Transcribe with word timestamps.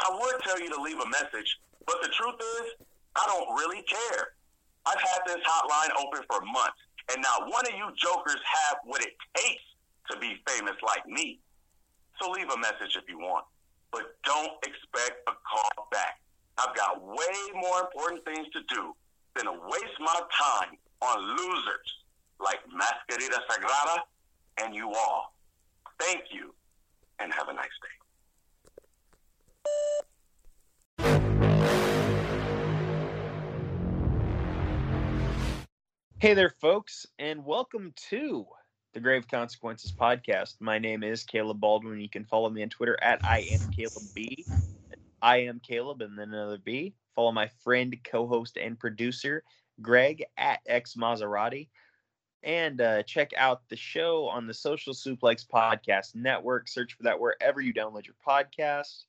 I 0.00 0.10
would 0.10 0.40
tell 0.42 0.60
you 0.60 0.70
to 0.70 0.80
leave 0.82 0.98
a 0.98 1.08
message, 1.08 1.58
but 1.86 1.96
the 2.02 2.08
truth 2.08 2.36
is, 2.60 2.86
I 3.16 3.24
don't 3.26 3.54
really 3.56 3.82
care. 3.82 4.34
I've 4.86 5.00
had 5.00 5.20
this 5.26 5.40
hotline 5.46 5.90
open 6.02 6.22
for 6.28 6.40
months, 6.44 6.80
and 7.12 7.22
not 7.22 7.50
one 7.50 7.64
of 7.66 7.74
you 7.74 7.88
jokers 7.96 8.40
have 8.44 8.78
what 8.84 9.02
it 9.02 9.14
takes 9.36 9.62
to 10.10 10.18
be 10.18 10.36
famous 10.48 10.76
like 10.84 11.06
me. 11.06 11.40
So 12.20 12.30
leave 12.30 12.50
a 12.50 12.58
message 12.58 12.96
if 12.96 13.08
you 13.08 13.18
want, 13.18 13.46
but 13.92 14.16
don't 14.24 14.52
expect 14.62 15.28
a 15.28 15.32
call 15.32 15.88
back. 15.90 16.20
I've 16.58 16.74
got 16.76 17.02
way 17.02 17.36
more 17.54 17.80
important 17.80 18.24
things 18.24 18.46
to 18.52 18.60
do 18.68 18.94
than 19.34 19.46
to 19.46 19.52
waste 19.52 19.98
my 20.00 20.20
time 20.30 20.76
on 21.02 21.36
losers 21.36 21.88
like 22.40 22.60
Mascarita 22.68 23.38
Sagrada 23.50 23.98
and 24.62 24.74
you 24.74 24.92
all. 24.92 25.34
Thank 25.98 26.24
you, 26.30 26.54
and 27.18 27.32
have 27.32 27.48
a 27.48 27.54
nice 27.54 27.64
day. 27.64 28.03
Hey 36.24 36.32
there, 36.32 36.48
folks, 36.48 37.04
and 37.18 37.44
welcome 37.44 37.92
to 38.08 38.46
the 38.94 39.00
Grave 39.00 39.28
Consequences 39.28 39.92
podcast. 39.92 40.54
My 40.58 40.78
name 40.78 41.02
is 41.02 41.22
Caleb 41.22 41.60
Baldwin. 41.60 42.00
You 42.00 42.08
can 42.08 42.24
follow 42.24 42.48
me 42.48 42.62
on 42.62 42.70
Twitter 42.70 42.96
at 43.02 43.22
I 43.22 43.40
am 43.52 43.60
Caleb 43.76 44.04
B. 44.14 44.46
I 45.20 45.42
am 45.42 45.60
Caleb 45.60 46.00
and 46.00 46.18
then 46.18 46.32
another 46.32 46.56
B. 46.56 46.94
Follow 47.14 47.30
my 47.30 47.48
friend, 47.62 47.94
co-host, 48.04 48.56
and 48.56 48.78
producer 48.80 49.44
Greg 49.82 50.24
at 50.38 50.60
X 50.66 50.94
Mauserratte, 50.94 51.68
and 52.42 52.80
uh, 52.80 53.02
check 53.02 53.32
out 53.36 53.68
the 53.68 53.76
show 53.76 54.24
on 54.24 54.46
the 54.46 54.54
Social 54.54 54.94
Suplex 54.94 55.46
Podcast 55.46 56.14
Network. 56.14 56.68
Search 56.68 56.94
for 56.94 57.02
that 57.02 57.20
wherever 57.20 57.60
you 57.60 57.74
download 57.74 58.06
your 58.06 58.16
podcast. 58.26 59.04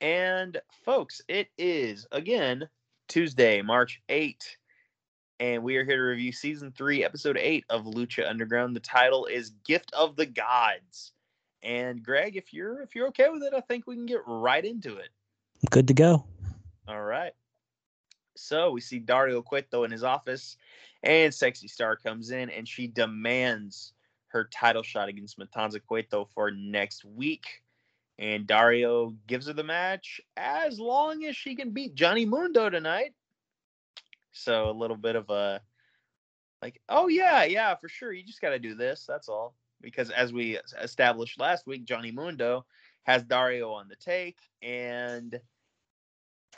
And 0.00 0.60
folks, 0.84 1.20
it 1.28 1.48
is 1.56 2.06
again 2.12 2.68
Tuesday, 3.08 3.62
March 3.62 4.00
8th 4.08 4.56
and 5.40 5.62
we 5.62 5.76
are 5.76 5.84
here 5.84 5.96
to 5.96 6.02
review 6.02 6.32
season 6.32 6.72
three, 6.76 7.04
episode 7.04 7.36
eight 7.38 7.64
of 7.68 7.84
Lucha 7.84 8.28
Underground. 8.28 8.74
The 8.74 8.80
title 8.80 9.26
is 9.26 9.50
Gift 9.66 9.92
of 9.92 10.16
the 10.16 10.26
Gods. 10.26 11.12
And 11.62 12.02
Greg, 12.02 12.36
if 12.36 12.52
you're 12.52 12.82
if 12.82 12.94
you're 12.94 13.08
okay 13.08 13.28
with 13.30 13.42
it, 13.42 13.52
I 13.54 13.60
think 13.60 13.86
we 13.86 13.96
can 13.96 14.06
get 14.06 14.20
right 14.26 14.64
into 14.64 14.96
it. 14.96 15.08
Good 15.70 15.88
to 15.88 15.94
go. 15.94 16.24
All 16.86 17.02
right. 17.02 17.32
So 18.36 18.70
we 18.70 18.80
see 18.80 18.98
Dario 18.98 19.42
Cueto 19.42 19.84
in 19.84 19.90
his 19.90 20.04
office, 20.04 20.56
and 21.02 21.32
Sexy 21.32 21.68
Star 21.68 21.96
comes 21.96 22.30
in 22.30 22.50
and 22.50 22.68
she 22.68 22.86
demands 22.86 23.92
her 24.28 24.44
title 24.44 24.82
shot 24.82 25.08
against 25.08 25.38
Matanza 25.38 25.80
Cueto 25.84 26.28
for 26.34 26.50
next 26.50 27.04
week. 27.04 27.62
And 28.18 28.46
Dario 28.46 29.14
gives 29.26 29.48
her 29.48 29.52
the 29.52 29.64
match 29.64 30.20
as 30.36 30.78
long 30.78 31.24
as 31.24 31.36
she 31.36 31.56
can 31.56 31.70
beat 31.70 31.94
Johnny 31.94 32.24
Mundo 32.24 32.70
tonight. 32.70 33.12
So 34.32 34.70
a 34.70 34.72
little 34.72 34.96
bit 34.96 35.16
of 35.16 35.30
a 35.30 35.60
like, 36.62 36.80
oh 36.88 37.08
yeah, 37.08 37.44
yeah, 37.44 37.74
for 37.74 37.88
sure. 37.88 38.12
You 38.12 38.24
just 38.24 38.40
got 38.40 38.50
to 38.50 38.58
do 38.58 38.74
this. 38.74 39.04
That's 39.06 39.28
all. 39.28 39.54
Because 39.80 40.08
as 40.10 40.32
we 40.32 40.58
established 40.80 41.38
last 41.38 41.66
week, 41.66 41.84
Johnny 41.84 42.10
Mundo 42.10 42.64
has 43.02 43.22
Dario 43.22 43.70
on 43.72 43.86
the 43.88 43.96
take, 43.96 44.38
and 44.62 45.38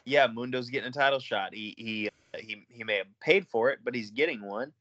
yeah, 0.05 0.29
Mundo's 0.29 0.71
getting 0.71 0.89
a 0.89 0.93
title 0.93 1.19
shot. 1.19 1.53
He 1.53 1.75
he 1.77 2.09
he 2.39 2.65
he 2.69 2.85
may 2.85 2.99
have 2.99 3.09
paid 3.21 3.49
for 3.49 3.71
it, 3.71 3.81
but 3.85 3.95
he's 3.95 4.11
getting 4.11 4.43
one. 4.43 4.73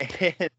And 0.20 0.50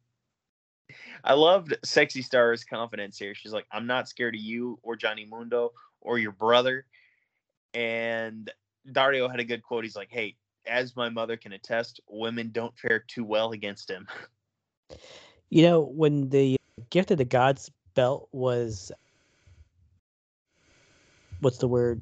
I 1.23 1.33
loved 1.33 1.75
Sexy 1.83 2.21
Star's 2.21 2.63
confidence 2.63 3.17
here. 3.17 3.35
She's 3.35 3.53
like, 3.53 3.65
I'm 3.71 3.87
not 3.87 4.09
scared 4.09 4.35
of 4.35 4.41
you 4.41 4.79
or 4.83 4.95
Johnny 4.95 5.25
Mundo 5.25 5.71
or 5.99 6.17
your 6.17 6.31
brother. 6.31 6.85
And 7.73 8.51
Dario 8.91 9.27
had 9.27 9.39
a 9.39 9.43
good 9.45 9.63
quote. 9.63 9.83
He's 9.83 9.95
like, 9.95 10.09
Hey, 10.11 10.35
as 10.67 10.95
my 10.95 11.09
mother 11.09 11.37
can 11.37 11.53
attest, 11.53 11.99
women 12.09 12.51
don't 12.51 12.77
fare 12.77 12.99
too 13.07 13.23
well 13.23 13.51
against 13.51 13.89
him. 13.89 14.07
You 15.53 15.63
know, 15.63 15.81
when 15.81 16.29
the 16.29 16.55
gift 16.91 17.11
of 17.11 17.17
the 17.17 17.25
gods 17.25 17.69
belt 17.93 18.29
was 18.31 18.89
what's 21.41 21.57
the 21.57 21.67
word? 21.67 22.01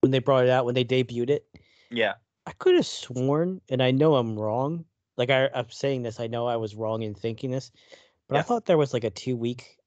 When 0.00 0.10
they 0.10 0.18
brought 0.18 0.42
it 0.42 0.50
out, 0.50 0.64
when 0.64 0.74
they 0.74 0.84
debuted 0.84 1.30
it, 1.30 1.46
Yeah. 1.90 2.14
I 2.46 2.52
could 2.52 2.74
have 2.74 2.86
sworn, 2.86 3.60
and 3.68 3.80
I 3.80 3.92
know 3.92 4.16
I'm 4.16 4.36
wrong. 4.36 4.84
Like 5.16 5.30
I, 5.30 5.48
I'm 5.54 5.70
saying 5.70 6.02
this, 6.02 6.18
I 6.18 6.26
know 6.26 6.48
I 6.48 6.56
was 6.56 6.74
wrong 6.74 7.02
in 7.02 7.14
thinking 7.14 7.52
this, 7.52 7.70
but 8.28 8.38
I 8.38 8.42
thought 8.42 8.66
there 8.66 8.78
was 8.78 8.92
like 8.92 9.04
a 9.04 9.10
two 9.10 9.36
week 9.36 9.78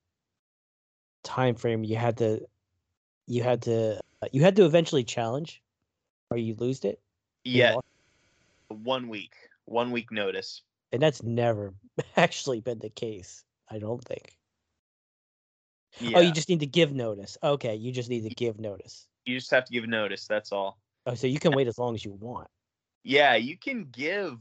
time 1.24 1.56
frame. 1.56 1.84
You 1.84 1.96
had 1.96 2.18
to, 2.18 2.42
you 3.28 3.44
had 3.44 3.62
to, 3.64 4.00
uh, 4.22 4.28
you 4.32 4.42
had 4.42 4.56
to 4.58 4.66
eventually 4.66 5.04
challenge, 5.04 5.62
or 6.30 6.38
you 6.38 6.56
lose 6.56 6.84
it. 6.84 7.00
Yeah. 7.44 7.76
One 8.68 9.08
week. 9.08 9.34
One 9.66 9.92
week 9.92 10.12
notice. 10.12 10.62
and 10.92 11.02
that's 11.02 11.24
never 11.24 11.74
actually 12.18 12.62
been 12.62 12.80
the 12.80 12.90
case. 12.90 13.44
I 13.70 13.80
don't 13.80 14.04
think. 14.04 14.38
Yeah. 16.00 16.18
Oh, 16.18 16.22
you 16.22 16.32
just 16.32 16.50
need 16.50 16.62
to 16.62 16.66
give 16.66 16.94
notice. 16.94 17.38
Okay, 17.44 17.76
you 17.76 17.92
just 17.92 18.10
need 18.10 18.24
to 18.24 18.30
give 18.36 18.60
notice. 18.60 19.08
you 19.26 19.38
just 19.38 19.52
have 19.52 19.66
to 19.66 19.72
give 19.74 19.88
notice. 19.88 20.26
That's 20.28 20.52
all. 20.52 20.80
Oh, 21.06 21.16
so 21.16 21.28
you 21.28 21.40
can 21.40 21.54
wait 21.54 21.68
as 21.68 21.78
long 21.78 21.96
as 21.96 22.04
you 22.04 22.12
want. 22.14 22.48
Yeah, 23.04 23.36
you 23.36 23.58
can 23.58 23.88
give 23.92 24.40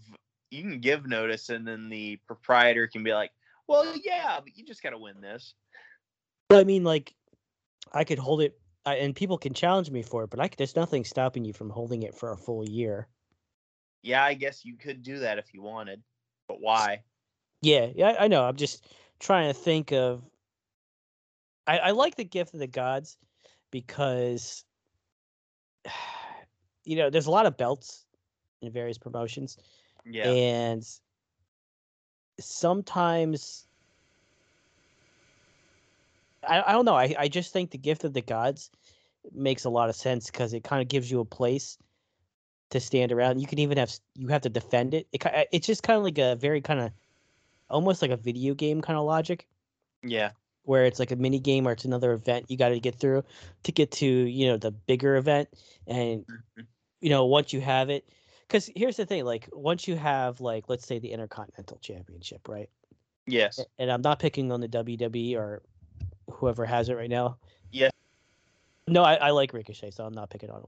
you 0.50 0.62
can 0.62 0.80
give 0.80 1.06
notice, 1.06 1.48
and 1.48 1.66
then 1.66 1.88
the 1.88 2.18
proprietor 2.26 2.86
can 2.88 3.02
be 3.02 3.12
like, 3.12 3.30
"Well, 3.70 3.96
yeah, 3.96 4.40
but 4.42 4.56
you 4.56 4.64
just 4.64 4.82
got 4.82 4.90
to 4.90 4.98
win 4.98 5.20
this." 5.20 5.54
But 6.48 6.58
I 6.58 6.64
mean, 6.64 6.82
like, 6.82 7.14
I 7.92 8.04
could 8.04 8.18
hold 8.18 8.42
it, 8.42 8.58
I, 8.84 8.96
and 8.96 9.14
people 9.14 9.38
can 9.38 9.54
challenge 9.54 9.90
me 9.90 10.02
for 10.02 10.24
it, 10.24 10.30
but 10.30 10.40
I, 10.40 10.46
c- 10.46 10.54
there's 10.58 10.74
nothing 10.74 11.04
stopping 11.04 11.44
you 11.44 11.52
from 11.52 11.70
holding 11.70 12.02
it 12.02 12.14
for 12.14 12.32
a 12.32 12.36
full 12.36 12.68
year. 12.68 13.08
Yeah, 14.02 14.24
I 14.24 14.34
guess 14.34 14.64
you 14.64 14.76
could 14.76 15.02
do 15.02 15.20
that 15.20 15.38
if 15.38 15.54
you 15.54 15.62
wanted, 15.62 16.02
but 16.48 16.60
why? 16.60 17.02
Yeah, 17.62 17.88
yeah, 17.94 18.08
I 18.08 18.24
I 18.24 18.28
know. 18.28 18.44
I'm 18.44 18.56
just 18.56 18.86
trying 19.18 19.52
to 19.52 19.58
think 19.58 19.92
of. 19.92 20.22
I, 21.66 21.78
I 21.78 21.90
like 21.92 22.16
the 22.16 22.24
gift 22.24 22.54
of 22.54 22.60
the 22.60 22.66
gods 22.66 23.16
because, 23.70 24.64
you 26.84 26.96
know, 26.96 27.10
there's 27.10 27.26
a 27.26 27.30
lot 27.30 27.46
of 27.46 27.56
belts 27.56 28.06
in 28.62 28.72
various 28.72 28.98
promotions, 28.98 29.58
Yeah, 30.04 30.28
and 30.28 30.82
sometimes 32.40 33.66
I, 36.46 36.62
I 36.66 36.72
don't 36.72 36.84
know. 36.84 36.94
I, 36.94 37.14
I 37.18 37.28
just 37.28 37.52
think 37.52 37.70
the 37.70 37.78
gift 37.78 38.04
of 38.04 38.12
the 38.12 38.22
gods 38.22 38.70
makes 39.32 39.64
a 39.64 39.70
lot 39.70 39.88
of 39.88 39.96
sense 39.96 40.30
because 40.30 40.54
it 40.54 40.64
kind 40.64 40.82
of 40.82 40.88
gives 40.88 41.10
you 41.10 41.20
a 41.20 41.24
place 41.24 41.78
to 42.70 42.80
stand 42.80 43.12
around. 43.12 43.40
You 43.40 43.46
can 43.46 43.58
even 43.58 43.78
have 43.78 43.92
you 44.14 44.28
have 44.28 44.42
to 44.42 44.48
defend 44.48 44.94
it. 44.94 45.06
It 45.12 45.22
it's 45.52 45.66
just 45.66 45.82
kind 45.82 45.96
of 45.98 46.04
like 46.04 46.18
a 46.18 46.36
very 46.36 46.60
kind 46.60 46.80
of 46.80 46.92
almost 47.68 48.02
like 48.02 48.10
a 48.10 48.16
video 48.16 48.54
game 48.54 48.80
kind 48.80 48.98
of 48.98 49.04
logic 49.04 49.46
yeah, 50.02 50.30
where 50.64 50.86
it's 50.86 50.98
like 50.98 51.10
a 51.10 51.16
mini 51.16 51.38
game 51.38 51.66
or 51.66 51.72
it's 51.72 51.84
another 51.84 52.12
event 52.12 52.50
you 52.50 52.56
got 52.56 52.70
to 52.70 52.80
get 52.80 52.94
through 52.94 53.24
to 53.64 53.72
get 53.72 53.90
to 53.90 54.06
you 54.06 54.48
know 54.48 54.56
the 54.56 54.70
bigger 54.70 55.16
event 55.16 55.48
and 55.86 56.24
Mhm. 56.26 56.66
you 57.00 57.10
know 57.10 57.26
once 57.26 57.52
you 57.52 57.60
have 57.60 57.90
it 57.90 58.08
because 58.50 58.68
here's 58.74 58.96
the 58.96 59.06
thing: 59.06 59.24
like 59.24 59.48
once 59.52 59.86
you 59.86 59.94
have 59.94 60.40
like 60.40 60.64
let's 60.68 60.84
say 60.86 60.98
the 60.98 61.12
Intercontinental 61.12 61.78
Championship, 61.78 62.48
right? 62.48 62.68
Yes. 63.26 63.60
And 63.78 63.92
I'm 63.92 64.02
not 64.02 64.18
picking 64.18 64.50
on 64.50 64.60
the 64.60 64.68
WWE 64.68 65.36
or 65.36 65.62
whoever 66.32 66.64
has 66.64 66.88
it 66.88 66.94
right 66.94 67.10
now. 67.10 67.36
Yes. 67.70 67.92
No, 68.88 69.04
I, 69.04 69.14
I 69.14 69.30
like 69.30 69.52
Ricochet, 69.52 69.92
so 69.92 70.04
I'm 70.04 70.14
not 70.14 70.30
picking 70.30 70.50
on 70.50 70.60
him. 70.62 70.66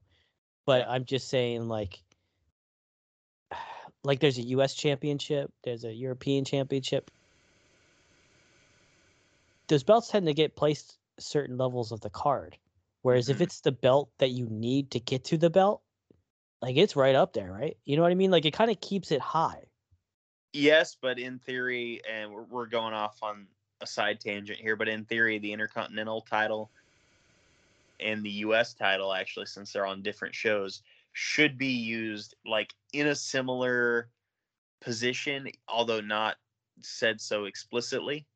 But 0.64 0.86
I'm 0.88 1.04
just 1.04 1.28
saying, 1.28 1.66
like, 1.66 2.00
like 4.04 4.20
there's 4.20 4.38
a 4.38 4.42
U.S. 4.42 4.74
Championship, 4.74 5.52
there's 5.64 5.82
a 5.82 5.92
European 5.92 6.44
Championship. 6.44 7.10
Those 9.66 9.82
belts 9.82 10.08
tend 10.08 10.26
to 10.26 10.34
get 10.34 10.54
placed 10.54 10.98
certain 11.18 11.58
levels 11.58 11.90
of 11.90 12.00
the 12.00 12.10
card, 12.10 12.56
whereas 13.02 13.28
if 13.28 13.38
Mhm. 13.38 13.42
it's 13.42 13.60
the 13.60 13.72
belt 13.72 14.10
that 14.18 14.30
you 14.30 14.46
need 14.50 14.92
to 14.92 15.00
get 15.00 15.24
to 15.24 15.36
the 15.36 15.50
belt, 15.50 15.82
like 16.62 16.76
it's 16.76 16.96
right 16.96 17.14
up 17.14 17.32
there, 17.32 17.52
right? 17.52 17.76
You 17.84 17.96
know 17.96 18.02
what 18.02 18.12
I 18.12 18.14
mean? 18.14 18.30
Like 18.30 18.46
it 18.46 18.52
kind 18.52 18.70
of 18.70 18.80
keeps 18.80 19.10
it 19.10 19.20
high. 19.20 19.64
Yes, 20.52 20.96
but 21.00 21.18
in 21.18 21.38
theory, 21.40 22.00
and 22.10 22.30
we're, 22.50 22.66
going 22.66 22.94
off 22.94 23.18
on 23.22 23.46
a 23.80 23.86
side 23.86 24.20
tangent 24.20 24.58
here, 24.58 24.76
but 24.76 24.88
in 24.88 25.04
theory, 25.04 25.38
the 25.38 25.52
Intercontinental 25.52 26.20
title 26.20 26.70
and 28.00 28.22
the 28.22 28.30
U.S. 28.30 28.74
title, 28.74 29.12
actually, 29.12 29.46
since 29.46 29.72
they're 29.72 29.86
on 29.86 30.02
different 30.02 30.34
shows, 30.34 30.82
should 31.14 31.56
be 31.56 31.68
used 31.68 32.34
like 32.46 32.74
in 32.92 33.06
a 33.08 33.14
similar 33.14 34.08
position, 34.80 35.48
although 35.68 36.00
not 36.00 36.36
said 36.80 37.20
so 37.20 37.46
explicitly. 37.46 38.26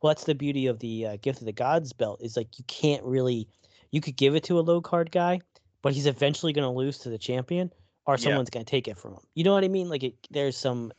Well, 0.00 0.12
that's 0.12 0.24
the 0.24 0.34
beauty 0.34 0.66
of 0.66 0.78
the 0.78 1.06
uh, 1.06 1.16
gift 1.20 1.40
of 1.40 1.46
the 1.46 1.52
gods 1.52 1.92
belt 1.92 2.20
is 2.22 2.36
like 2.36 2.58
you 2.58 2.64
can't 2.66 3.02
really, 3.04 3.48
you 3.90 4.00
could 4.00 4.16
give 4.16 4.34
it 4.34 4.44
to 4.44 4.58
a 4.58 4.62
low 4.62 4.80
card 4.80 5.10
guy, 5.10 5.40
but 5.84 5.92
he's 5.92 6.06
eventually 6.06 6.54
going 6.54 6.64
to 6.64 6.70
lose 6.70 6.98
to 7.00 7.10
the 7.10 7.18
champion, 7.18 7.70
or 8.06 8.16
Yeah. 8.16 8.22
someone's 8.24 8.48
going 8.48 8.64
to 8.64 8.70
take 8.70 8.88
it 8.88 8.96
from 8.96 9.12
him. 9.12 9.20
You 9.34 9.44
know 9.44 9.52
what 9.52 9.64
I 9.64 9.68
mean? 9.68 9.90
Like 9.90 10.02
it, 10.02 10.14
there's 10.30 10.56
some, 10.56 10.92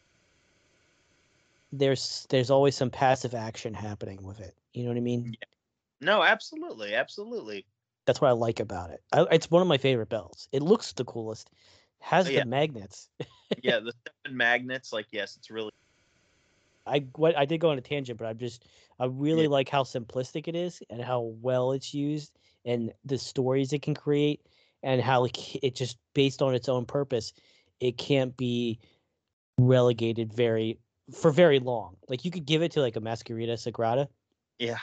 there's 1.72 2.28
there's 2.30 2.52
always 2.52 2.76
some 2.76 2.92
passive 2.92 3.34
action 3.34 3.74
happening 3.74 4.24
with 4.24 4.40
it. 4.40 4.56
You 4.74 4.84
know 4.84 4.90
what 4.90 4.98
I 4.98 5.02
mean? 5.02 5.36
No, 6.02 6.22
absolutely, 6.22 6.94
absolutely. 6.94 7.66
That's 8.06 8.22
what 8.22 8.28
I 8.28 8.34
like 8.34 8.60
about 8.60 8.92
it. 8.92 9.04
I, 9.12 9.26
it's 9.32 9.50
one 9.50 9.64
of 9.64 9.68
my 9.68 9.80
favorite 9.80 10.10
belts. 10.10 10.48
It 10.52 10.62
looks 10.62 10.94
the 10.94 11.04
coolest. 11.04 11.50
Has 12.00 12.28
Oh, 12.28 12.32
the 12.32 12.44
magnets. 12.44 13.10
yeah, 13.64 13.80
the 13.80 13.92
seven 14.08 14.38
magnets, 14.38 14.94
like 14.94 15.08
yes, 15.12 15.36
it's 15.36 15.50
really 15.50 15.72
I 16.86 17.00
what 17.16 17.36
I 17.36 17.46
did 17.46 17.60
go 17.60 17.72
on 17.72 17.78
a 17.78 17.82
tangent, 17.82 18.20
but 18.20 18.26
I'm 18.28 18.38
just 18.38 18.68
I 19.00 19.06
really 19.06 19.46
Yeah. 19.46 19.48
like 19.48 19.70
how 19.70 19.84
simplistic 19.84 20.48
it 20.48 20.56
is 20.56 20.84
and 20.90 21.02
how 21.02 21.22
well 21.22 21.72
it's 21.72 21.94
used 21.94 22.38
and 22.64 22.94
the 23.04 23.18
stories 23.18 23.74
it 23.74 23.82
can 23.82 23.96
create 23.96 24.42
and 24.86 25.02
how 25.02 25.26
it, 25.26 25.38
it 25.62 25.76
just 25.76 25.98
based 26.14 26.42
on 26.42 26.56
its 26.56 26.70
own 26.70 26.86
purpose, 26.86 27.34
it 27.82 27.98
can't 27.98 28.38
be 28.38 28.80
relegated 29.58 30.32
very 30.34 30.80
for 31.14 31.32
very 31.32 31.60
long. 31.60 31.98
Like 32.08 32.24
you 32.24 32.32
could 32.32 32.46
give 32.46 32.62
it 32.62 32.72
to 32.74 32.82
like 32.82 32.96
a 32.96 33.02
Mascarita 33.02 33.54
Sagrada, 33.58 34.08
yeah. 34.60 34.78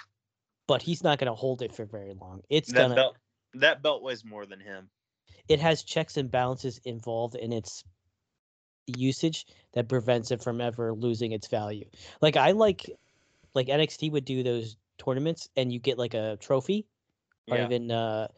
but 0.68 0.82
he's 0.82 1.02
not 1.02 1.18
going 1.18 1.30
to 1.30 1.34
hold 1.34 1.62
it 1.62 1.74
for 1.74 1.84
very 1.86 2.14
long. 2.14 2.42
It's 2.50 2.70
That 2.72 2.78
gonna 2.82 2.94
belt, 2.94 3.16
that 3.54 3.82
belt 3.82 4.02
weighs 4.02 4.24
more 4.24 4.44
than 4.44 4.60
him. 4.60 4.90
it 5.48 5.60
has 5.60 5.82
checks 5.84 6.16
and 6.16 6.30
balances 6.30 6.78
involved 6.84 7.34
in 7.34 7.52
its 7.52 7.84
usage 8.86 9.46
that 9.74 9.88
prevents 9.88 10.30
it 10.30 10.42
from 10.42 10.60
ever 10.60 10.92
losing 10.92 11.32
its 11.32 11.46
value. 11.46 11.84
Like 12.20 12.36
I 12.36 12.50
like 12.52 12.90
like 13.54 13.68
NXT 13.68 14.10
would 14.12 14.24
do 14.24 14.42
those 14.42 14.76
tournaments 14.98 15.48
and 15.56 15.72
you 15.72 15.78
get 15.78 15.98
like 15.98 16.14
a 16.14 16.36
trophy 16.40 16.86
or 17.50 17.56
Yeah. 17.58 17.64
even 17.66 17.90
uh 17.90 18.28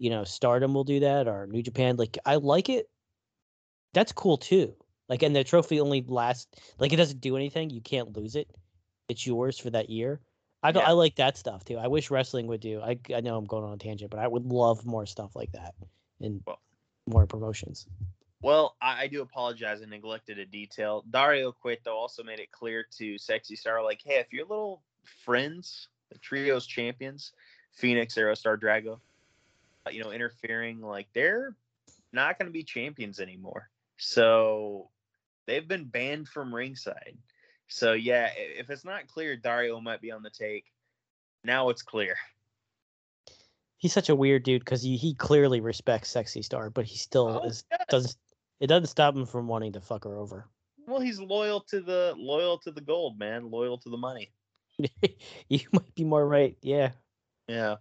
you 0.00 0.10
know 0.10 0.24
Stardom 0.24 0.74
will 0.74 0.82
do 0.84 1.00
that 1.00 1.28
or 1.28 1.46
New 1.46 1.62
Japan 1.62 1.96
like 1.96 2.18
I 2.24 2.36
like 2.36 2.68
it. 2.68 2.88
That's 3.92 4.12
cool 4.12 4.38
too. 4.38 4.74
Like 5.08 5.22
and 5.22 5.36
the 5.36 5.44
trophy 5.44 5.78
only 5.78 6.02
lasts 6.08 6.48
like 6.78 6.92
it 6.92 6.96
doesn't 6.96 7.20
do 7.20 7.36
anything. 7.36 7.70
You 7.70 7.82
can't 7.82 8.16
lose 8.16 8.34
it. 8.34 8.48
It's 9.08 9.26
yours 9.26 9.58
for 9.58 9.70
that 9.70 9.90
year. 9.90 10.20
I 10.62 10.70
Yeah. 10.70 10.80
I 10.80 10.92
like 10.92 11.16
that 11.16 11.36
stuff 11.36 11.64
too. 11.64 11.76
I 11.76 11.86
wish 11.86 12.10
wrestling 12.10 12.46
would 12.46 12.60
do. 12.60 12.80
I 12.80 12.98
I 13.14 13.20
know 13.20 13.36
I'm 13.36 13.44
going 13.44 13.62
on 13.64 13.74
a 13.74 13.76
tangent, 13.76 14.10
but 14.10 14.20
I 14.20 14.26
would 14.26 14.46
love 14.46 14.84
more 14.86 15.04
stuff 15.06 15.36
like 15.36 15.52
that 15.52 15.74
and 16.20 16.42
Well- 16.46 16.60
more 17.06 17.26
promotions. 17.26 17.86
Well, 18.42 18.76
I, 18.80 19.02
I 19.02 19.06
do 19.06 19.20
apologize. 19.20 19.82
I 19.82 19.84
neglected 19.84 20.38
a 20.38 20.46
detail. 20.46 21.04
Dario 21.10 21.52
Cueto 21.52 21.92
also 21.94 22.22
made 22.22 22.40
it 22.40 22.50
clear 22.52 22.86
to 22.96 23.18
Sexy 23.18 23.54
Star, 23.54 23.84
like, 23.84 24.00
hey, 24.02 24.14
if 24.14 24.32
your 24.32 24.46
little 24.46 24.82
friends, 25.26 25.88
the 26.10 26.16
trios 26.18 26.66
champions, 26.66 27.32
Fénix, 27.78 28.16
Aerostar, 28.16 28.58
Drago, 28.58 28.98
you 29.94 30.02
know, 30.02 30.10
interfering, 30.12 30.80
like, 30.80 31.08
they're 31.12 31.56
not 32.12 32.38
going 32.38 32.46
to 32.46 32.52
be 32.52 32.62
champions 32.64 33.20
anymore. 33.20 33.70
So 33.98 34.90
they've 35.46 35.66
been 35.66 35.84
banned 35.84 36.28
from 36.28 36.54
ringside. 36.54 37.16
So 37.68 37.92
yeah, 37.92 38.30
if 38.36 38.68
it's 38.70 38.84
not 38.84 39.06
clear, 39.06 39.36
Dario 39.36 39.80
might 39.80 40.00
be 40.00 40.10
on 40.10 40.22
the 40.22 40.30
take. 40.30 40.64
Now 41.44 41.68
it's 41.68 41.82
clear. 41.82 42.16
He's 43.78 43.92
such 43.92 44.08
a 44.08 44.14
weird 44.14 44.42
dude 44.42 44.64
because 44.64 44.82
he, 44.82 44.96
he 44.96 45.14
clearly 45.14 45.60
respects 45.60 46.10
Sexy 46.10 46.42
Star, 46.42 46.68
but 46.68 46.84
he 46.84 46.98
still 46.98 47.40
Oh, 47.42 47.46
is 47.46 47.64
yeah. 47.70 47.78
doesn't. 47.88 48.16
It 48.58 48.66
doesn't 48.66 48.88
stop 48.88 49.14
him 49.16 49.24
from 49.24 49.48
wanting 49.48 49.72
to 49.72 49.80
fuck 49.80 50.04
her 50.04 50.18
over. 50.18 50.48
Well, 50.86 51.00
he's 51.00 51.18
loyal 51.20 51.60
to 51.70 51.80
the 51.80 52.14
loyal 52.18 52.58
to 52.58 52.70
the 52.70 52.80
gold, 52.82 53.18
man. 53.18 53.50
Loyal 53.50 53.78
to 53.78 53.88
the 53.88 53.96
money. 53.96 54.32
you 55.48 55.60
might 55.72 55.94
be 55.94 56.04
more 56.04 56.26
right. 56.26 56.56
Yeah. 56.60 56.90
Yeah, 57.48 57.76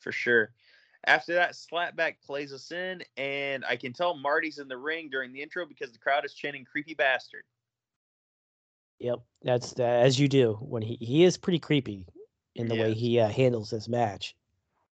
for 0.00 0.10
sure. 0.10 0.52
After 1.06 1.34
that, 1.34 1.52
Slapback 1.52 2.14
plays 2.24 2.52
us 2.52 2.72
in, 2.72 3.02
and 3.16 3.64
I 3.64 3.76
can 3.76 3.92
tell 3.92 4.14
Marty's 4.14 4.58
in 4.58 4.68
the 4.68 4.76
ring 4.76 5.10
during 5.10 5.32
the 5.32 5.42
intro 5.42 5.66
because 5.66 5.92
the 5.92 5.98
crowd 5.98 6.24
is 6.24 6.34
chanting 6.34 6.64
"creepy 6.64 6.94
bastard." 6.94 7.44
Yep. 9.00 9.20
That's 9.42 9.78
uh, 9.78 9.82
as 9.82 10.18
you 10.18 10.28
do 10.28 10.54
when 10.60 10.82
he 10.82 10.96
he 11.00 11.24
is 11.24 11.36
pretty 11.36 11.58
creepy 11.58 12.06
in 12.54 12.68
the 12.68 12.76
way 12.76 12.94
he 12.94 13.18
uh, 13.20 13.28
handles 13.28 13.70
this 13.70 13.88
match. 13.88 14.34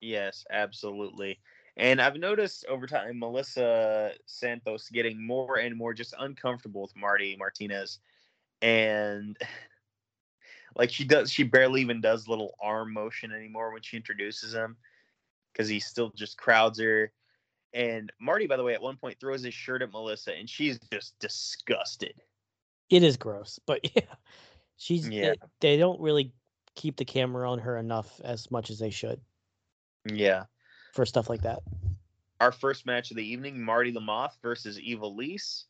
Yes, 0.01 0.45
absolutely. 0.51 1.41
And 1.79 2.01
I've 2.01 2.17
noticed 2.17 2.65
over 2.67 2.87
time 2.87 3.19
Melissa 3.19 4.13
Santos 4.27 4.89
getting 4.89 5.27
more 5.27 5.59
and 5.59 5.77
more 5.77 5.93
just 5.93 6.15
uncomfortable 6.19 6.83
with 6.83 6.97
Marty 6.97 7.35
Martinez, 7.37 7.99
and 8.63 9.37
like 10.77 10.91
she 10.91 11.05
does, 11.05 11.33
she 11.33 11.43
barely 11.43 11.81
even 11.81 12.01
does 12.01 12.29
little 12.29 12.55
arm 12.61 12.93
motion 12.93 13.33
anymore 13.33 13.73
when 13.73 13.83
she 13.83 13.97
introduces 13.97 14.55
him 14.55 14.77
because 15.57 15.69
he 15.69 15.81
still 15.81 16.11
just 16.15 16.37
crowds 16.37 16.79
her. 16.79 17.11
And 17.73 18.13
Marty, 18.21 18.47
by 18.47 18.57
the 18.57 18.63
way, 18.63 18.75
at 18.75 18.83
one 18.83 18.97
point 18.97 19.19
throws 19.19 19.43
his 19.43 19.55
shirt 19.55 19.81
at 19.83 19.91
Melissa, 19.91 20.33
and 20.35 20.49
she's 20.49 20.79
just 20.93 21.19
disgusted. 21.19 22.15
It 22.91 23.03
is 23.03 23.17
gross, 23.17 23.59
but 23.67 23.81
yeah, 23.97 24.15
she's 24.77 25.09
Yeah. 25.09 25.33
They, 25.61 25.73
they 25.73 25.77
don't 25.79 26.01
really 26.01 26.33
keep 26.75 26.97
the 26.97 27.05
camera 27.05 27.51
on 27.51 27.59
her 27.61 27.79
enough 27.79 28.21
as 28.23 28.51
much 28.51 28.71
as 28.71 28.79
they 28.79 28.91
should 28.91 29.21
Yeah. 30.05 30.45
for 30.93 31.07
stuff 31.07 31.31
like 31.31 31.43
that. 31.43 31.61
our 32.41 32.53
first 32.53 32.85
match 32.85 33.11
of 33.11 33.17
the 33.17 33.27
evening, 33.27 33.63
Marty 33.63 33.91
the 33.93 34.01
Moth 34.01 34.37
versus 34.43 34.79
Ivelisse. 34.79 35.65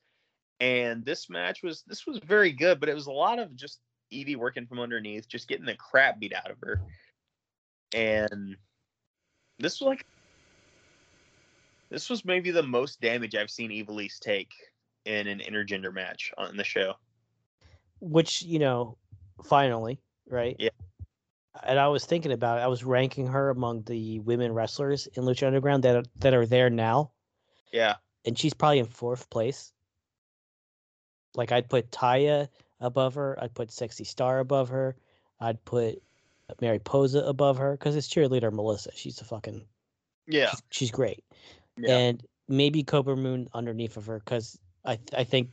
And 0.58 1.04
this 1.04 1.30
match 1.30 1.62
was 1.62 1.82
this 1.86 2.06
was 2.06 2.18
very 2.18 2.50
good, 2.50 2.80
but 2.80 2.88
it 2.88 2.94
was 2.94 3.06
a 3.06 3.12
lot 3.12 3.38
of 3.38 3.54
just 3.54 3.78
Evie 4.10 4.36
working 4.36 4.66
from 4.66 4.80
underneath, 4.80 5.28
just 5.28 5.48
getting 5.48 5.66
the 5.66 5.74
crap 5.74 6.18
beat 6.18 6.32
out 6.32 6.50
of 6.50 6.58
her. 6.62 6.80
And 7.92 8.56
this 9.58 9.80
was 9.80 9.86
like 9.88 10.06
this 11.90 12.10
was 12.10 12.24
maybe 12.24 12.50
the 12.50 12.62
most 12.62 13.00
damage 13.00 13.34
I've 13.34 13.50
seen 13.50 13.84
Lise 13.88 14.18
take 14.18 14.52
in 15.04 15.26
an 15.28 15.38
intergender 15.38 15.92
match 15.94 16.32
on 16.36 16.56
the 16.56 16.64
show. 16.64 16.94
which 18.00 18.42
you 18.42 18.58
know 18.58 18.96
finally 19.44 20.00
right 20.28 20.56
Yeah. 20.58 20.70
and 21.64 21.78
i 21.78 21.86
was 21.88 22.04
thinking 22.04 22.32
about 22.32 22.58
it 22.58 22.62
i 22.62 22.66
was 22.66 22.82
ranking 22.84 23.26
her 23.26 23.50
among 23.50 23.82
the 23.84 24.18
women 24.20 24.52
wrestlers 24.52 25.06
in 25.14 25.24
lucha 25.24 25.46
underground 25.46 25.84
that 25.84 25.96
are, 25.96 26.02
that 26.20 26.34
are 26.34 26.46
there 26.46 26.70
now 26.70 27.12
Yeah. 27.72 27.96
and 28.24 28.36
she's 28.38 28.54
probably 28.54 28.78
in 28.80 28.86
fourth 28.86 29.28
place 29.30 29.72
like 31.34 31.52
i'd 31.52 31.68
put 31.68 31.90
taya 31.90 32.48
above 32.80 33.14
her 33.14 33.38
i'd 33.42 33.54
put 33.54 33.70
sexy 33.70 34.04
star 34.04 34.38
above 34.40 34.68
her 34.70 34.96
i'd 35.40 35.62
put 35.64 36.02
Mariposa 36.60 37.20
above 37.24 37.58
her 37.58 37.72
because 37.72 37.96
it's 37.96 38.08
cheerleader 38.08 38.52
melissa 38.52 38.90
she's 38.94 39.20
a 39.20 39.24
fucking 39.24 39.62
Yeah. 40.26 40.50
she's, 40.50 40.62
she's 40.70 40.90
great 40.90 41.24
Yeah. 41.76 41.96
and 41.96 42.22
maybe 42.48 42.82
Cobra 42.82 43.16
Moon 43.16 43.48
underneath 43.54 43.96
of 43.96 44.06
her 44.06 44.20
because 44.20 44.58
I 44.84 44.98
I 45.16 45.24
think 45.24 45.50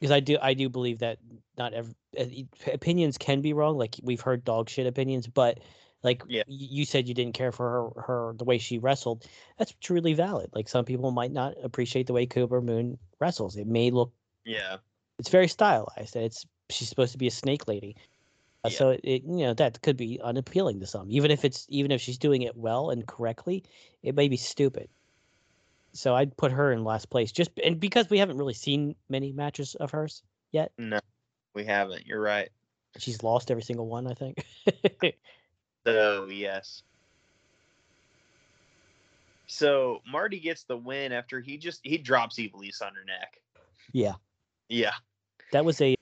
because 0.00 0.10
I 0.10 0.20
do 0.20 0.36
I 0.42 0.54
do 0.54 0.68
believe 0.68 0.98
that 0.98 1.18
not 1.56 1.72
every 1.72 1.94
uh, 2.18 2.24
opinions 2.72 3.16
can 3.16 3.40
be 3.40 3.52
wrong. 3.52 3.78
Like 3.78 3.94
we've 4.02 4.20
heard 4.20 4.44
dog 4.44 4.68
shit 4.68 4.86
opinions, 4.86 5.26
but 5.26 5.60
like 6.02 6.22
Yeah. 6.28 6.42
you 6.48 6.84
said 6.84 7.06
you 7.08 7.14
didn't 7.14 7.34
care 7.34 7.52
for 7.52 7.92
her 7.94 8.02
her 8.02 8.32
the 8.36 8.44
way 8.44 8.58
she 8.58 8.78
wrestled. 8.78 9.24
That's 9.58 9.72
truly 9.80 10.12
valid. 10.14 10.50
Like 10.52 10.68
some 10.68 10.84
people 10.84 11.10
might 11.12 11.32
not 11.32 11.54
appreciate 11.62 12.06
the 12.08 12.12
way 12.12 12.26
Cobra 12.26 12.60
Moon 12.60 12.98
wrestles. 13.20 13.56
It 13.56 13.66
may 13.68 13.90
look 13.90 14.12
Yeah. 14.44 14.78
it's 15.20 15.30
very 15.30 15.48
stylized. 15.48 16.16
It's 16.16 16.44
she's 16.70 16.88
supposed 16.88 17.12
to 17.12 17.18
be 17.18 17.28
a 17.28 17.30
snake 17.30 17.68
lady. 17.68 17.96
Uh, 18.64 18.68
Yeah. 18.70 18.76
So 18.76 18.90
it, 18.90 19.00
it 19.04 19.22
you 19.24 19.44
know 19.46 19.54
that 19.54 19.82
could 19.82 19.96
be 19.96 20.20
unappealing 20.22 20.80
to 20.80 20.86
some. 20.86 21.10
Even 21.10 21.30
if 21.30 21.44
it's 21.44 21.66
even 21.68 21.90
if 21.90 22.00
she's 22.00 22.18
doing 22.18 22.42
it 22.42 22.56
well 22.56 22.90
and 22.90 23.06
correctly, 23.06 23.64
it 24.02 24.14
may 24.14 24.28
be 24.28 24.36
stupid. 24.36 24.88
So 25.92 26.14
I'd 26.14 26.36
put 26.36 26.50
her 26.50 26.72
in 26.72 26.82
last 26.82 27.10
place 27.10 27.30
just 27.30 27.50
and 27.62 27.78
because 27.78 28.10
we 28.10 28.18
haven't 28.18 28.38
really 28.38 28.54
seen 28.54 28.96
many 29.08 29.32
matches 29.32 29.74
of 29.76 29.90
hers 29.90 30.22
yet. 30.50 30.72
No, 30.78 30.98
we 31.54 31.64
haven't. 31.64 32.06
You're 32.06 32.20
right. 32.20 32.48
She's 32.98 33.22
lost 33.22 33.50
every 33.50 33.62
single 33.62 33.86
one, 33.86 34.06
I 34.06 34.14
think. 34.14 34.44
So 35.86 36.28
yes. 36.30 36.82
So 39.46 40.00
Marty 40.10 40.40
gets 40.40 40.64
the 40.64 40.78
win 40.78 41.12
after 41.12 41.40
he 41.40 41.58
just 41.58 41.80
he 41.82 41.98
drops 41.98 42.36
Ivelisse 42.36 42.80
on 42.80 42.94
her 42.94 43.04
neck. 43.04 43.38
yeah. 43.92 44.14
Yeah. 44.70 44.94
That 45.52 45.66
was 45.66 45.80
a 45.82 45.94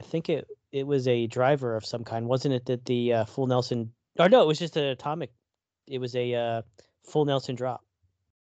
I 0.00 0.04
think 0.04 0.28
it 0.28 0.48
it 0.74 0.84
was 0.84 1.06
a 1.06 1.28
driver 1.28 1.76
of 1.76 1.86
some 1.86 2.02
kind, 2.02 2.26
wasn't 2.26 2.52
it 2.52 2.66
that 2.66 2.84
the 2.84 3.12
uh, 3.12 3.24
full 3.24 3.46
Nelson 3.46 3.92
or 4.18 4.28
no, 4.28 4.42
it 4.42 4.46
was 4.46 4.58
just 4.58 4.76
an 4.76 4.84
atomic 4.84 5.30
it 5.86 5.98
was 5.98 6.16
a 6.16 6.34
uh, 6.34 6.62
full 7.04 7.24
Nelson 7.24 7.54
drop. 7.54 7.84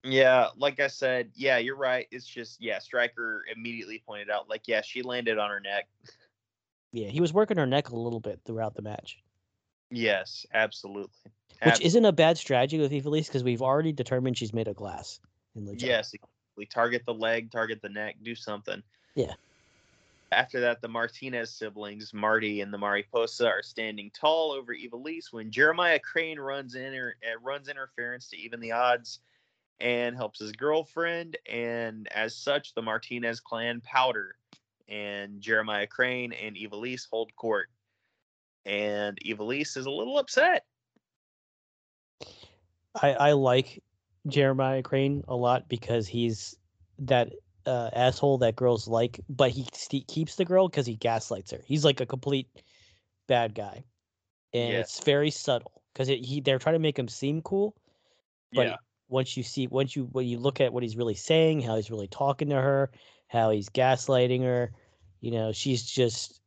Yeah, 0.05 0.49
like 0.57 0.81
I 0.81 0.87
said, 0.87 1.31
yeah, 1.35 1.59
you're 1.59 1.77
right. 1.77 2.07
It's 2.11 2.27
just 2.27 2.63
yeah, 2.63 2.79
Striker 2.79 3.45
immediately 3.55 4.03
pointed 4.07 4.31
out 4.31 4.49
like 4.49 4.69
yeah, 4.69 4.83
she 4.83 5.03
landed 5.03 5.39
on 5.39 5.51
her 5.51 5.61
neck. 5.61 5.89
Yeah, 6.93 7.09
he 7.09 7.21
was 7.21 7.33
working 7.33 7.57
her 7.57 7.67
neck 7.67 7.89
a 7.89 7.97
little 7.97 8.21
bit 8.21 8.41
throughout 8.45 8.77
the 8.77 8.83
match. 8.83 9.19
Yes, 9.91 10.47
absolutely. 10.55 11.11
Which 11.65 11.75
Abs- 11.75 11.81
isn't 11.81 12.05
a 12.05 12.13
bad 12.13 12.39
strategy 12.39 12.79
with 12.79 12.93
Ivelisse 12.93 13.27
because 13.27 13.43
we've 13.43 13.63
already 13.63 13.93
determined 13.93 14.39
she's 14.39 14.53
made 14.53 14.69
of 14.69 14.77
glass. 14.77 15.21
In. 15.57 15.75
Yes, 15.79 16.15
we 16.57 16.67
target 16.67 17.03
the 17.07 17.15
leg, 17.15 17.51
target 17.51 17.81
the 17.83 17.89
neck, 17.89 18.17
do 18.23 18.35
something. 18.35 18.83
Yeah. 19.15 19.35
After 20.35 20.61
that, 20.61 20.81
the 20.81 20.89
Martinez 20.89 21.51
siblings, 21.51 22.13
Marty 22.13 22.61
and 22.61 22.73
the 22.73 22.79
Mariposa, 22.79 23.47
are 23.47 23.63
standing 23.63 24.11
tall 24.11 24.53
over 24.53 24.75
Ivelisse 24.75 25.33
when 25.33 25.51
Jeremiah 25.51 26.01
Crane 26.01 26.41
runs 26.41 26.75
in 26.75 26.95
or 26.95 27.15
uh, 27.23 27.39
runs 27.41 27.69
interference 27.69 28.29
to 28.31 28.37
even 28.37 28.61
the 28.61 28.73
odds 28.73 29.21
and 29.81 30.17
helps 30.17 30.41
his 30.41 30.53
girlfriend. 30.53 31.39
And 31.51 32.09
as 32.13 32.35
such, 32.35 32.75
the 32.75 32.83
Martinez 32.83 33.41
clan 33.41 33.81
powder 33.81 34.37
and 34.89 35.41
Jeremiah 35.41 35.87
Crane 35.87 36.33
and 36.33 36.57
Ivelisse 36.57 37.07
hold 37.11 37.35
court. 37.37 37.69
And 38.67 39.19
Ivelisse 39.25 39.77
is 39.77 39.87
a 39.87 39.91
little 39.91 40.19
upset. 40.19 40.65
I, 43.01 43.13
I 43.13 43.33
like 43.33 43.83
Jeremiah 44.27 44.83
Crane 44.83 45.23
a 45.29 45.37
lot 45.37 45.69
because 45.69 46.07
he's 46.07 46.57
that 47.01 47.33
uh, 47.67 47.91
asshole 47.93 48.39
that 48.39 48.57
girls 48.57 48.89
like, 48.89 49.21
but 49.29 49.51
he 49.51 49.67
st- 49.73 50.07
keeps 50.09 50.37
the 50.37 50.45
girl 50.45 50.69
because 50.69 50.87
he 50.87 50.97
gaslights 50.97 51.51
her. 51.53 51.63
He's 51.65 51.85
like 51.85 52.01
a 52.01 52.07
complete 52.07 52.49
bad 53.29 53.55
guy, 53.55 53.85
and 54.55 54.77
Yeah. 54.77 54.79
it's 54.79 55.01
very 55.05 55.31
subtle 55.31 55.83
because 55.93 56.09
he 56.09 56.41
they're 56.41 56.59
trying 56.61 56.75
to 56.77 56.79
make 56.81 56.99
him 56.99 57.09
seem 57.09 57.43
cool, 57.43 57.77
but 58.55 58.69
Yeah. 58.69 58.77
once 59.09 59.37
you 59.37 59.43
see 59.43 59.67
once 59.69 59.97
you 59.97 60.07
when 60.07 60.27
you 60.27 60.39
look 60.39 60.61
at 60.61 60.73
what 60.73 60.83
he's 60.83 60.97
really 60.97 61.15
saying, 61.15 61.63
how 61.63 61.77
he's 61.77 61.91
really 61.91 62.09
talking 62.09 62.49
to 62.51 62.57
her, 62.57 62.91
how 63.29 63.51
he's 63.51 63.69
gaslighting 63.71 64.43
her, 64.43 64.73
you 65.21 65.31
know, 65.31 65.53
she's 65.53 65.85
just 65.85 66.43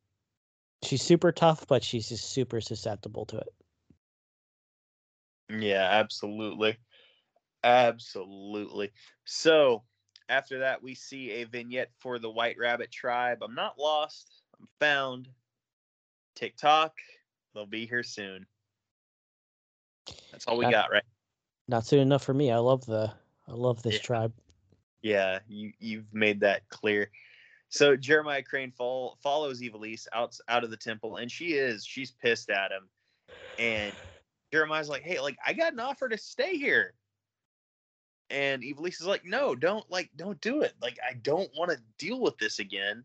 she's 0.84 1.02
super 1.04 1.32
tough, 1.32 1.68
but 1.68 1.84
she's 1.84 2.10
just 2.10 2.32
super 2.32 2.62
susceptible 2.62 3.26
to 3.28 3.38
it. 3.40 3.54
Yeah, 5.50 5.88
absolutely. 5.92 6.78
Absolutely. 7.64 8.94
So 9.26 9.86
after 10.30 10.60
that, 10.60 10.82
we 10.82 10.94
see 10.96 11.32
a 11.32 11.44
vignette 11.46 11.92
for 12.00 12.20
the 12.20 12.30
White 12.30 12.58
Rabbit 12.58 12.92
tribe. 12.92 13.40
I'm 13.42 13.56
not 13.56 13.80
lost. 13.80 14.42
I'm 14.60 14.68
found. 14.80 15.30
TikTok. 16.36 16.94
They'll 17.54 17.66
be 17.66 17.88
here 17.88 18.04
soon. 18.04 18.46
That's 20.32 20.46
all 20.48 20.58
we 20.58 20.66
Got- 20.66 20.72
got, 20.72 20.92
right? 20.92 21.04
Not 21.68 21.86
soon 21.86 22.00
enough 22.00 22.24
for 22.24 22.34
me. 22.34 22.52
I 22.52 22.58
love 22.58 22.86
the 22.86 23.12
I 23.48 23.54
love 23.54 23.82
this 23.82 23.96
Yeah. 23.96 24.02
tribe. 24.02 24.34
Yeah, 25.02 25.40
you 25.48 25.74
you've 25.80 26.14
made 26.14 26.40
that 26.42 26.68
clear. 26.70 27.12
So 27.70 27.96
Jeremiah 27.96 28.44
Crane 28.44 28.72
fall, 28.72 29.18
follows 29.22 29.62
Ivelisse 29.62 30.08
out 30.14 30.38
out 30.48 30.64
of 30.64 30.70
the 30.70 30.78
temple, 30.78 31.18
and 31.18 31.32
she 31.32 31.54
is 31.54 31.86
she's 31.86 32.12
pissed 32.12 32.50
at 32.50 32.72
him. 32.72 32.90
And 33.58 33.94
Jeremiah's 34.52 34.90
like, 34.90 35.02
"Hey, 35.04 35.20
like 35.20 35.38
I 35.46 35.54
got 35.54 35.74
an 35.74 35.80
offer 35.80 36.08
to 36.08 36.18
stay 36.18 36.58
here." 36.58 36.94
And 38.30 38.62
Ivelisse 38.62 39.00
is 39.00 39.06
like, 39.06 39.26
"No, 39.26 39.56
don't 39.56 39.90
like 39.90 40.10
don't 40.16 40.40
do 40.42 40.62
it. 40.62 40.74
Like 40.82 40.98
I 41.08 41.14
don't 41.14 41.50
want 41.58 41.72
to 41.72 41.80
deal 41.98 42.20
with 42.20 42.38
this 42.38 42.60
again." 42.60 43.04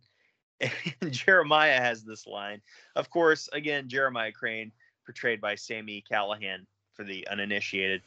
And 1.00 1.12
Jeremiah 1.12 1.80
has 1.80 2.04
this 2.04 2.24
line. 2.24 2.62
Of 2.94 3.10
course, 3.10 3.48
again, 3.52 3.88
Jeremiah 3.88 4.30
Crane, 4.30 4.70
portrayed 5.04 5.40
by 5.40 5.56
Sami 5.56 6.04
Callihan 6.08 6.66
for 6.92 7.02
the 7.02 7.26
uninitiated. 7.26 8.00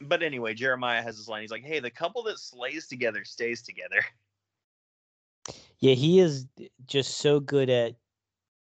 But 0.00 0.22
anyway, 0.22 0.54
Jeremiah 0.54 1.02
has 1.02 1.18
this 1.18 1.28
line. 1.28 1.42
He's 1.42 1.50
like, 1.50 1.64
"Hey, 1.64 1.80
the 1.80 1.90
couple 1.90 2.22
that 2.24 2.38
slays 2.38 2.86
together 2.86 3.24
stays 3.24 3.62
together." 3.62 4.00
Yeah, 5.80 5.94
he 5.94 6.18
is 6.18 6.46
just 6.86 7.18
so 7.18 7.38
good 7.38 7.70
at 7.70 7.94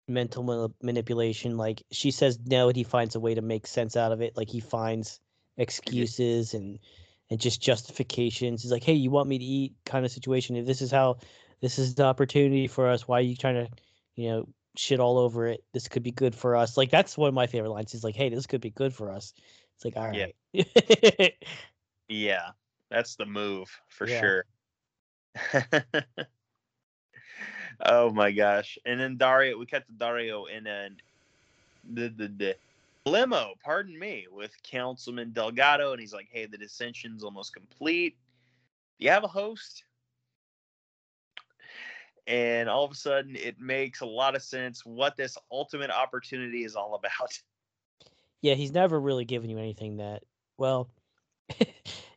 mental 0.07 0.74
manipulation. 0.81 1.57
Like 1.57 1.83
she 1.91 2.12
says 2.12 2.39
no, 2.45 2.67
and 2.67 2.75
he 2.75 2.83
finds 2.83 3.15
a 3.15 3.19
way 3.19 3.36
to 3.36 3.41
make 3.41 3.67
sense 3.67 3.95
out 3.95 4.12
of 4.12 4.21
it. 4.21 4.36
Like 4.36 4.50
he 4.50 4.59
finds 4.59 5.19
Mm-hmm. 5.59 5.63
excuses 5.63 6.53
and 6.53 6.79
and 7.31 7.39
just 7.39 7.61
justifications. 7.61 8.61
He's 8.61 8.71
like, 8.71 8.83
"Hey, 8.83 8.93
you 8.93 9.11
want 9.11 9.29
me 9.29 9.37
to 9.37 9.45
eat?" 9.45 9.73
Kind 9.85 10.05
of 10.05 10.11
situation. 10.11 10.55
If 10.55 10.65
this 10.65 10.81
is 10.81 10.91
how, 10.91 11.17
this 11.61 11.77
is 11.79 11.95
the 11.95 12.03
opportunity 12.03 12.67
for 12.67 12.87
us. 12.87 13.07
Why 13.07 13.19
are 13.19 13.21
you 13.21 13.35
trying 13.35 13.65
to, 13.65 13.69
you 14.15 14.29
know, 14.29 14.49
shit 14.75 14.99
all 14.99 15.17
over 15.17 15.47
it? 15.47 15.63
This 15.73 15.87
could 15.87 16.03
be 16.03 16.11
good 16.11 16.35
for 16.35 16.55
us. 16.55 16.77
Like 16.77 16.89
that's 16.89 17.17
one 17.17 17.27
of 17.29 17.33
my 17.35 17.47
favorite 17.47 17.71
lines. 17.71 17.91
He's 17.91 18.03
like, 18.03 18.15
"Hey, 18.15 18.29
this 18.29 18.47
could 18.47 18.61
be 18.61 18.71
good 18.71 18.93
for 18.93 19.11
us." 19.11 19.33
It's 19.75 19.85
like, 19.85 19.95
all 19.97 20.07
right. 20.07 20.35
Yeah. 20.53 21.29
Yeah, 22.09 22.49
that's 22.89 23.15
the 23.15 23.25
move 23.25 23.69
for 23.87 24.07
Yeah. 24.07 24.19
sure. 24.19 24.45
oh 27.85 28.09
my 28.09 28.31
gosh. 28.31 28.79
And 28.85 28.99
then 28.99 29.17
Dario, 29.17 29.57
we 29.57 29.67
cut 29.67 29.85
to 29.85 29.93
Dario 29.93 30.45
in 30.45 30.65
a 30.65 30.89
the, 31.93 32.09
the, 32.09 32.27
the 32.27 32.55
limo, 33.09 33.53
pardon 33.63 33.97
me, 33.97 34.27
with 34.31 34.51
Councilman 34.63 35.31
Delgado. 35.31 35.91
And 35.91 35.99
he's 35.99 36.13
like, 36.13 36.27
hey, 36.31 36.45
the 36.45 36.57
dissension's 36.57 37.23
almost 37.23 37.53
complete. 37.53 38.17
Do 38.99 39.05
you 39.05 39.11
have 39.11 39.23
a 39.23 39.27
host? 39.27 39.83
And 42.27 42.69
all 42.69 42.85
of 42.85 42.91
a 42.91 42.95
sudden, 42.95 43.35
it 43.35 43.59
makes 43.59 44.01
a 44.01 44.05
lot 44.05 44.35
of 44.35 44.43
sense 44.43 44.85
what 44.85 45.17
this 45.17 45.37
ultimate 45.51 45.89
opportunity 45.89 46.63
is 46.63 46.75
all 46.75 46.95
about. 46.95 47.39
Yeah, 48.41 48.53
he's 48.53 48.71
never 48.71 48.97
really 48.97 49.25
given 49.25 49.49
you 49.49 49.57
anything 49.57 49.97
that 49.97 50.23
well. 50.57 50.89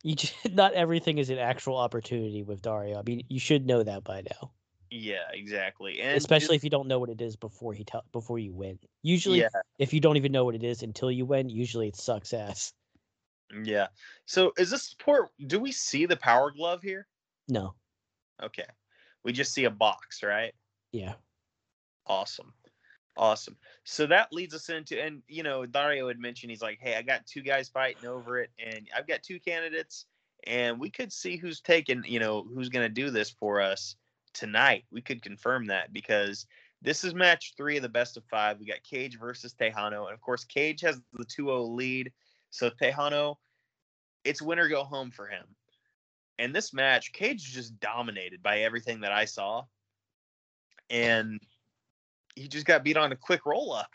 you 0.04 0.14
just, 0.14 0.34
not 0.52 0.72
everything 0.74 1.18
is 1.18 1.30
an 1.30 1.38
actual 1.38 1.76
opportunity 1.76 2.44
with 2.44 2.62
Dario. 2.62 2.98
I 2.98 3.02
mean, 3.04 3.24
you 3.28 3.40
should 3.40 3.66
know 3.66 3.82
that 3.82 4.04
by 4.04 4.22
now, 4.22 4.52
Yeah, 4.94 5.22
exactly. 5.32 6.02
And 6.02 6.18
especially 6.18 6.54
if 6.54 6.62
you 6.62 6.68
don't 6.68 6.86
know 6.86 6.98
what 6.98 7.08
it 7.08 7.22
is 7.22 7.34
before 7.34 7.72
he 7.72 7.82
tell 7.82 8.04
before 8.12 8.38
you 8.38 8.52
win. 8.52 8.78
Usually, 9.02 9.38
yeah, 9.38 9.48
if 9.78 9.94
you 9.94 10.00
don't 10.00 10.18
even 10.18 10.32
know 10.32 10.44
what 10.44 10.54
it 10.54 10.62
is 10.62 10.82
until 10.82 11.10
you 11.10 11.24
win, 11.24 11.48
usually 11.48 11.88
it 11.88 11.96
sucks 11.96 12.34
ass. 12.34 12.74
Mm, 13.54 13.66
yeah. 13.66 13.86
So 14.26 14.52
is 14.58 14.68
this 14.70 14.82
support? 14.90 15.30
Do 15.46 15.58
we 15.58 15.72
see 15.72 16.04
the 16.04 16.16
power 16.16 16.50
glove 16.50 16.82
here? 16.82 17.06
No, 17.48 17.74
Okay. 18.42 18.66
We 19.24 19.32
just 19.32 19.54
see 19.54 19.64
a 19.64 19.70
box, 19.70 20.22
right? 20.22 20.52
yeah, 20.92 21.14
Awesome. 22.06 22.52
Awesome. 23.16 23.56
So 23.84 24.06
that 24.06 24.32
leads 24.32 24.54
us 24.54 24.68
into, 24.68 25.00
and 25.00 25.22
you 25.26 25.42
know, 25.42 25.64
Dario 25.64 26.08
had 26.08 26.18
mentioned 26.18 26.50
he's 26.50 26.60
like, 26.60 26.78
hey, 26.82 26.96
I 26.96 27.02
got 27.02 27.26
two 27.26 27.40
guys 27.40 27.70
fighting 27.70 28.06
over 28.06 28.38
it, 28.40 28.50
and 28.58 28.86
I've 28.94 29.06
got 29.06 29.22
two 29.22 29.40
candidates, 29.40 30.04
and 30.46 30.78
we 30.78 30.90
could 30.90 31.12
see 31.12 31.36
who's 31.36 31.60
taking, 31.60 32.02
you 32.06 32.20
know, 32.20 32.46
who's 32.54 32.68
going 32.68 32.84
to 32.84 32.92
do 32.92 33.10
this 33.10 33.30
for 33.30 33.60
us 33.62 33.96
tonight. 34.34 34.84
We 34.90 35.00
could 35.00 35.22
confirm 35.22 35.66
that 35.66 35.92
because 35.92 36.46
this 36.80 37.04
is 37.04 37.14
match 37.14 37.54
three 37.56 37.76
of 37.76 37.82
the 37.82 37.88
best 37.88 38.16
of 38.16 38.24
five. 38.24 38.58
We 38.58 38.66
got 38.66 38.82
Cage 38.82 39.18
versus 39.18 39.54
Tejano, 39.54 40.04
and 40.06 40.14
of 40.14 40.20
course, 40.20 40.44
Cage 40.44 40.80
has 40.80 41.00
the 41.12 41.24
2 41.24 41.44
0 41.46 41.62
lead. 41.64 42.12
So 42.50 42.70
Tejano, 42.70 43.36
it's 44.24 44.42
win 44.42 44.58
or 44.58 44.68
go 44.68 44.84
home 44.84 45.10
for 45.10 45.26
him. 45.26 45.44
And 46.38 46.54
this 46.54 46.72
match, 46.72 47.12
Cage 47.12 47.42
just 47.52 47.78
dominated 47.78 48.42
by 48.42 48.60
everything 48.60 49.00
that 49.02 49.12
I 49.12 49.26
saw. 49.26 49.64
And 50.90 51.40
he 52.34 52.48
just 52.48 52.66
got 52.66 52.84
beat 52.84 52.96
on 52.96 53.12
a 53.12 53.16
quick 53.16 53.46
roll 53.46 53.72
up. 53.72 53.90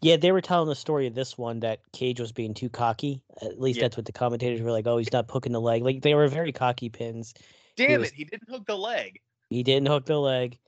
yeah. 0.00 0.16
They 0.16 0.32
were 0.32 0.40
telling 0.40 0.68
the 0.68 0.74
story 0.74 1.06
of 1.06 1.14
this 1.14 1.36
one 1.36 1.60
that 1.60 1.80
Cage 1.92 2.20
was 2.20 2.32
being 2.32 2.54
too 2.54 2.68
cocky. 2.68 3.22
At 3.42 3.60
least 3.60 3.78
Yeah. 3.78 3.84
that's 3.84 3.96
what 3.96 4.06
the 4.06 4.12
commentators 4.12 4.60
were 4.62 4.70
like. 4.72 4.86
Oh, 4.86 4.98
he's 4.98 5.12
not 5.12 5.30
hooking 5.30 5.52
the 5.52 5.60
leg. 5.60 5.82
Like 5.82 6.02
they 6.02 6.14
were 6.14 6.28
very 6.28 6.52
cocky 6.52 6.88
pins. 6.88 7.34
Damn 7.76 8.00
was- 8.00 8.10
it, 8.10 8.14
he 8.14 8.24
didn't 8.24 8.48
hook 8.48 8.64
the 8.66 8.76
leg. 8.76 9.20
He 9.50 9.62
didn't 9.62 9.88
hook 9.88 10.06
the 10.06 10.18
leg. 10.18 10.58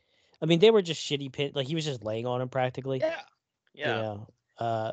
I 0.40 0.46
mean, 0.46 0.60
they 0.60 0.70
were 0.70 0.82
just 0.82 1.04
shitty 1.04 1.32
pin. 1.32 1.52
Like 1.54 1.66
he 1.66 1.74
was 1.74 1.84
just 1.84 2.04
laying 2.04 2.26
on 2.26 2.40
him 2.40 2.48
practically. 2.48 2.98
Yeah. 2.98 3.20
Yeah. 3.74 3.96
You 3.96 4.02
know, 4.02 4.28
uh, 4.58 4.92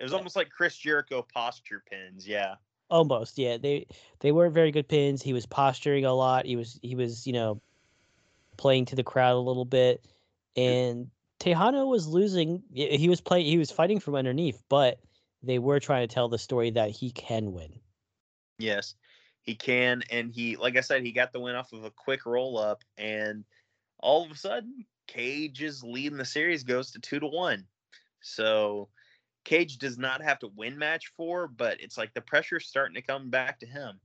It 0.00 0.04
was 0.04 0.12
almost 0.14 0.36
like 0.36 0.50
Chris 0.50 0.76
Jericho 0.76 1.26
posture 1.34 1.82
pins. 1.90 2.26
Yeah. 2.26 2.54
almost. 2.90 3.38
Yeah, 3.38 3.58
they 3.58 3.86
they 4.20 4.32
weren't 4.32 4.54
very 4.54 4.70
good 4.70 4.88
pins. 4.88 5.22
He 5.22 5.32
was 5.32 5.46
posturing 5.46 6.04
a 6.04 6.14
lot. 6.14 6.46
He 6.46 6.56
was 6.56 6.78
he 6.82 6.94
was 6.94 7.26
you 7.26 7.32
know 7.32 7.60
playing 8.56 8.86
to 8.86 8.96
the 8.96 9.04
crowd 9.04 9.34
a 9.34 9.38
little 9.38 9.64
bit, 9.64 10.04
and 10.56 11.10
Tejano 11.40 11.86
was 11.86 12.06
losing. 12.06 12.62
He 12.72 13.08
was 13.08 13.20
playing. 13.20 13.46
He 13.46 13.58
was 13.58 13.70
fighting 13.70 14.00
from 14.00 14.14
underneath, 14.14 14.62
but 14.68 14.98
they 15.42 15.58
were 15.58 15.80
trying 15.80 16.08
to 16.08 16.12
tell 16.12 16.28
the 16.28 16.38
story 16.38 16.70
that 16.70 16.90
he 16.90 17.10
can 17.10 17.52
win. 17.52 17.78
Yes. 18.58 18.94
He 19.48 19.54
can, 19.54 20.02
and 20.10 20.30
he, 20.30 20.56
like 20.56 20.76
I 20.76 20.82
said, 20.82 21.02
he 21.02 21.10
got 21.10 21.32
the 21.32 21.40
win 21.40 21.54
off 21.54 21.72
of 21.72 21.82
a 21.82 21.90
quick 21.90 22.26
roll 22.26 22.58
up, 22.58 22.84
and 22.98 23.46
all 23.98 24.22
of 24.22 24.30
a 24.30 24.34
sudden, 24.34 24.84
Cage 25.06 25.62
is 25.62 25.82
leading 25.82 26.18
the 26.18 26.26
series, 26.26 26.64
goes 26.64 26.90
to 26.90 26.98
two 26.98 27.18
to 27.18 27.26
one. 27.26 27.64
So 28.20 28.90
Cage 29.44 29.78
does 29.78 29.96
not 29.96 30.20
have 30.20 30.38
to 30.40 30.48
win 30.48 30.76
match 30.76 31.12
four, 31.16 31.48
but 31.48 31.80
it's 31.80 31.96
like 31.96 32.12
the 32.12 32.20
pressure's 32.20 32.66
starting 32.66 32.94
to 32.96 33.00
come 33.00 33.30
back 33.30 33.58
to 33.60 33.66
him. 33.66 33.98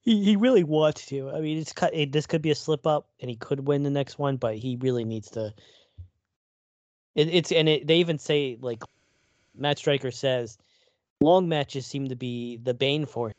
He 0.00 0.24
he 0.24 0.34
really 0.34 0.64
wants 0.64 1.06
to. 1.06 1.30
I 1.30 1.40
mean, 1.40 1.58
it's. 1.58 1.72
It, 1.92 2.10
this 2.10 2.26
could 2.26 2.42
be 2.42 2.50
a 2.50 2.56
slip 2.56 2.84
up, 2.84 3.10
and 3.20 3.30
he 3.30 3.36
could 3.36 3.68
win 3.68 3.84
the 3.84 3.90
next 3.90 4.18
one, 4.18 4.38
but 4.38 4.56
he 4.56 4.76
really 4.80 5.04
needs 5.04 5.30
to. 5.30 5.54
It, 7.14 7.28
it's 7.28 7.52
and 7.52 7.68
it, 7.68 7.86
they 7.86 7.98
even 7.98 8.18
say 8.18 8.58
like, 8.60 8.82
Matt 9.56 9.78
Striker 9.78 10.10
says, 10.10 10.58
long 11.20 11.48
matches 11.48 11.86
seem 11.86 12.08
to 12.08 12.16
be 12.16 12.56
the 12.56 12.74
bane 12.74 13.06
for 13.06 13.28
him. 13.28 13.34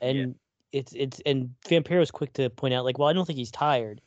And 0.00 0.18
yeah. 0.18 0.80
it's 0.80 0.92
it's 0.94 1.20
and 1.26 1.54
Vampiro's 1.68 2.10
quick 2.10 2.32
to 2.34 2.50
point 2.50 2.74
out 2.74 2.84
like, 2.84 2.98
well, 2.98 3.08
I 3.08 3.12
don't 3.12 3.26
think 3.26 3.38
he's 3.38 3.50
tired, 3.50 4.00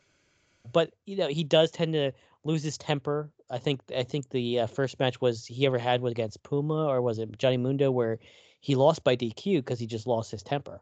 but 0.71 0.93
you 1.05 1.15
know 1.15 1.27
he 1.27 1.43
does 1.43 1.71
tend 1.71 1.93
to 1.93 2.11
lose 2.43 2.63
his 2.63 2.77
temper. 2.77 3.29
I 3.49 3.57
think 3.57 3.81
I 3.95 4.03
think 4.03 4.29
the 4.29 4.61
uh, 4.61 4.67
first 4.67 4.99
match 4.99 5.19
was 5.21 5.45
he 5.45 5.65
ever 5.65 5.77
had 5.77 6.01
was 6.01 6.11
against 6.11 6.43
Puma 6.43 6.85
or 6.85 7.01
was 7.01 7.19
it 7.19 7.37
Johnny 7.37 7.57
Mundo 7.57 7.91
where 7.91 8.19
he 8.59 8.75
lost 8.75 9.03
by 9.03 9.15
DQ 9.15 9.57
because 9.57 9.79
he 9.79 9.87
just 9.87 10.07
lost 10.07 10.31
his 10.31 10.43
temper. 10.43 10.81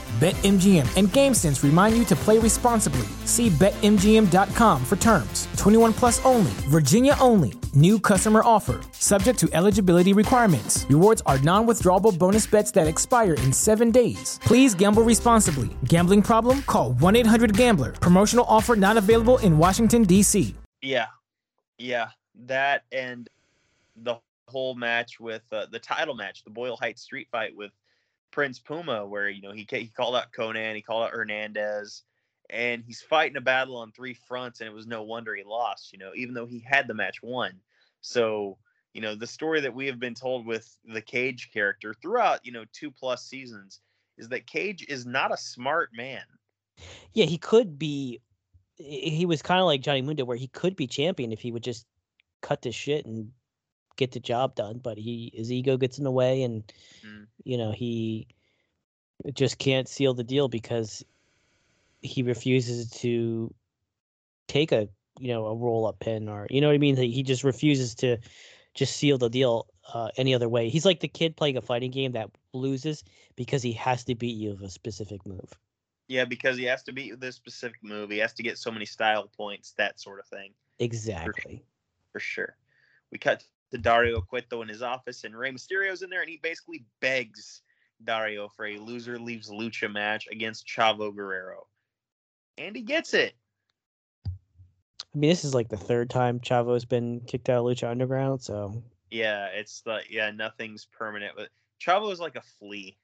BetMGM 0.21 0.85
and 0.97 1.07
GameSense 1.07 1.63
remind 1.63 1.97
you 1.97 2.05
to 2.05 2.15
play 2.15 2.37
responsibly. 2.37 3.07
See 3.25 3.49
BetMGM.com 3.49 4.85
for 4.85 4.95
terms. 4.97 5.47
21 5.57 5.93
plus 5.93 6.23
only, 6.23 6.51
Virginia 6.69 7.15
only. 7.19 7.53
New 7.73 7.97
customer 7.97 8.43
offer. 8.45 8.81
Subject 8.91 9.39
to 9.39 9.49
eligibility 9.51 10.13
requirements. 10.13 10.85
Rewards 10.89 11.23
are 11.25 11.39
non 11.39 11.65
withdrawable 11.65 12.15
bonus 12.15 12.45
bets 12.45 12.69
that 12.73 12.85
expire 12.85 13.33
in 13.33 13.51
seven 13.51 13.89
days. 13.89 14.39
Please 14.43 14.75
gamble 14.75 15.01
responsibly. 15.01 15.71
Gambling 15.85 16.21
problem? 16.21 16.61
Call 16.67 16.93
1 16.93 17.15
800 17.15 17.57
Gambler. 17.57 17.93
Promotional 17.93 18.45
offer 18.47 18.75
not 18.75 18.97
available 18.97 19.39
in 19.39 19.57
Washington, 19.57 20.03
D.C. 20.03 20.53
Yeah. 20.83 21.07
Yeah. 21.79 22.09
That 22.45 22.83
and 22.91 23.27
the 23.95 24.17
whole 24.47 24.75
match 24.75 25.19
with 25.19 25.41
uh, 25.51 25.65
the 25.71 25.79
title 25.79 26.13
match, 26.13 26.43
the 26.43 26.51
Boyle 26.51 26.77
Heights 26.77 27.01
street 27.01 27.27
fight 27.31 27.55
with 27.55 27.71
Prince 28.31 28.59
Puma, 28.59 29.05
where 29.05 29.29
you 29.29 29.41
know 29.41 29.51
he 29.51 29.67
he 29.69 29.87
called 29.87 30.15
out 30.15 30.31
Konnan, 30.31 30.75
he 30.75 30.81
called 30.81 31.03
out 31.03 31.11
Hernandez, 31.11 32.03
and 32.49 32.83
he's 32.85 33.01
fighting 33.01 33.37
a 33.37 33.41
battle 33.41 33.77
on 33.77 33.91
three 33.91 34.13
fronts, 34.13 34.59
and 34.59 34.67
it 34.67 34.73
was 34.73 34.87
no 34.87 35.03
wonder 35.03 35.35
he 35.35 35.43
lost. 35.43 35.91
You 35.93 35.99
know, 35.99 36.11
even 36.15 36.33
though 36.33 36.45
he 36.45 36.59
had 36.59 36.87
the 36.87 36.93
match 36.93 37.21
won. 37.21 37.53
So 38.01 38.57
you 38.93 39.01
know 39.01 39.15
the 39.15 39.27
story 39.27 39.61
that 39.61 39.73
we 39.73 39.87
have 39.87 39.99
been 39.99 40.15
told 40.15 40.45
with 40.45 40.77
the 40.85 41.01
Cage 41.01 41.49
character 41.53 41.93
throughout 41.93 42.45
you 42.45 42.51
know 42.51 42.65
two 42.73 42.91
plus 42.91 43.25
seasons 43.25 43.79
is 44.17 44.29
that 44.29 44.47
Cage 44.47 44.85
is 44.87 45.05
not 45.05 45.33
a 45.33 45.37
smart 45.37 45.89
man. 45.93 46.23
Yeah, 47.13 47.25
he 47.25 47.37
could 47.37 47.77
be. 47.77 48.21
He 48.77 49.25
was 49.25 49.41
kind 49.41 49.59
of 49.59 49.67
like 49.67 49.81
Johnny 49.81 50.01
Mundo, 50.01 50.25
where 50.25 50.37
he 50.37 50.47
could 50.47 50.75
be 50.75 50.87
champion 50.87 51.31
if 51.31 51.39
he 51.39 51.51
would 51.51 51.63
just 51.63 51.85
cut 52.41 52.61
the 52.63 52.71
shit 52.71 53.05
and 53.05 53.31
get 53.95 54.11
the 54.11 54.19
job 54.19 54.55
done, 54.55 54.79
but 54.79 54.97
he 54.97 55.31
his 55.33 55.51
ego 55.51 55.77
gets 55.77 55.97
in 55.97 56.03
the 56.03 56.11
way, 56.11 56.43
and 56.43 56.63
mm. 57.05 57.25
you 57.43 57.57
know 57.57 57.71
he 57.71 58.27
just 59.33 59.57
can't 59.57 59.87
seal 59.87 60.13
the 60.13 60.23
deal 60.23 60.47
because 60.47 61.05
he 62.01 62.23
refuses 62.23 62.89
to 62.89 63.53
take 64.47 64.71
a 64.71 64.89
you 65.19 65.27
know 65.27 65.45
a 65.45 65.55
roll 65.55 65.85
up 65.85 65.99
pin 65.99 66.27
or 66.27 66.47
you 66.49 66.61
know 66.61 66.67
what 66.67 66.75
I 66.75 66.79
mean. 66.79 66.95
He 66.95 67.23
just 67.23 67.43
refuses 67.43 67.95
to 67.95 68.17
just 68.73 68.95
seal 68.95 69.17
the 69.17 69.29
deal 69.29 69.67
uh, 69.93 70.09
any 70.17 70.33
other 70.33 70.49
way. 70.49 70.69
He's 70.69 70.85
like 70.85 70.99
the 70.99 71.07
kid 71.07 71.35
playing 71.35 71.57
a 71.57 71.61
fighting 71.61 71.91
game 71.91 72.13
that 72.13 72.29
loses 72.53 73.03
because 73.35 73.61
he 73.61 73.73
has 73.73 74.03
to 74.05 74.15
beat 74.15 74.35
you 74.35 74.51
with 74.51 74.61
a 74.61 74.69
specific 74.69 75.25
move. 75.25 75.51
Yeah, 76.07 76.25
because 76.25 76.57
he 76.57 76.65
has 76.65 76.83
to 76.83 76.91
beat 76.91 77.05
you 77.05 77.13
with 77.13 77.23
a 77.23 77.31
specific 77.31 77.81
move. 77.83 78.09
He 78.09 78.17
has 78.17 78.33
to 78.33 78.43
get 78.43 78.57
so 78.57 78.71
many 78.71 78.85
style 78.85 79.29
points, 79.37 79.73
that 79.77 79.99
sort 79.99 80.19
of 80.19 80.27
thing. 80.27 80.51
Exactly. 80.79 81.63
For, 82.11 82.19
for 82.19 82.19
sure. 82.19 82.55
We 83.11 83.17
cut 83.17 83.43
to 83.71 83.77
Dario 83.77 84.21
Cueto 84.21 84.61
in 84.61 84.67
his 84.67 84.81
office, 84.81 85.23
and 85.23 85.35
Rey 85.35 85.51
Mysterio's 85.51 86.01
in 86.01 86.09
there, 86.09 86.21
and 86.21 86.29
he 86.29 86.37
basically 86.37 86.85
begs 86.99 87.61
Dario 88.03 88.49
for 88.49 88.65
a 88.65 88.77
loser 88.77 89.17
leaves 89.17 89.49
lucha 89.49 89.91
match 89.91 90.27
against 90.31 90.67
Chavo 90.67 91.15
Guerrero, 91.15 91.67
and 92.57 92.75
he 92.75 92.81
gets 92.81 93.13
it. 93.13 93.33
I 94.25 95.17
mean, 95.17 95.29
this 95.29 95.43
is 95.43 95.53
like 95.53 95.69
the 95.69 95.77
third 95.77 96.09
time 96.09 96.39
Chavo's 96.39 96.85
been 96.85 97.21
kicked 97.21 97.49
out 97.49 97.59
of 97.59 97.65
Lucha 97.65 97.89
Underground, 97.89 98.41
so 98.41 98.81
yeah, 99.09 99.47
it's 99.47 99.81
the 99.81 99.99
yeah, 100.09 100.31
nothing's 100.31 100.85
permanent. 100.85 101.33
But 101.35 101.49
Chavo 101.81 102.11
is 102.11 102.19
like 102.19 102.35
a 102.35 102.41
flea. 102.41 102.97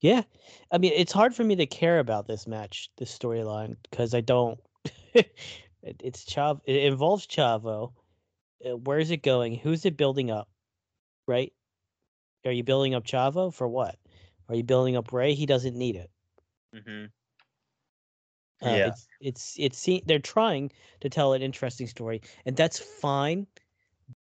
Yeah, 0.00 0.22
I 0.70 0.78
mean, 0.78 0.92
it's 0.94 1.12
hard 1.12 1.34
for 1.34 1.44
me 1.44 1.56
to 1.56 1.66
care 1.66 1.98
about 1.98 2.26
this 2.26 2.46
match, 2.46 2.90
this 2.96 3.16
storyline, 3.16 3.76
because 3.90 4.14
I 4.14 4.20
don't. 4.20 4.58
it's 5.82 6.24
Chavo. 6.24 6.60
It 6.64 6.76
involves 6.84 7.26
Chavo 7.26 7.92
uh, 8.64 8.76
where 8.76 8.98
is 8.98 9.10
it 9.10 9.22
going? 9.22 9.54
Who's 9.54 9.84
it 9.84 9.96
building 9.96 10.30
up? 10.30 10.48
Right? 11.26 11.52
Are 12.44 12.52
you 12.52 12.64
building 12.64 12.94
up 12.94 13.04
Chavo 13.04 13.52
for 13.52 13.68
what? 13.68 13.96
Are 14.48 14.54
you 14.54 14.62
building 14.62 14.96
up 14.96 15.12
Rey? 15.12 15.34
He 15.34 15.46
doesn't 15.46 15.76
need 15.76 15.96
it. 15.96 16.10
Mm-hmm. 16.74 17.06
Uh, 18.66 18.70
yeah. 18.70 18.86
It's 18.88 19.06
it's 19.20 19.54
it's 19.86 20.06
they're 20.06 20.18
trying 20.18 20.72
to 21.00 21.08
tell 21.08 21.32
an 21.32 21.42
interesting 21.42 21.86
story, 21.86 22.22
and 22.44 22.56
that's 22.56 22.78
fine. 22.78 23.46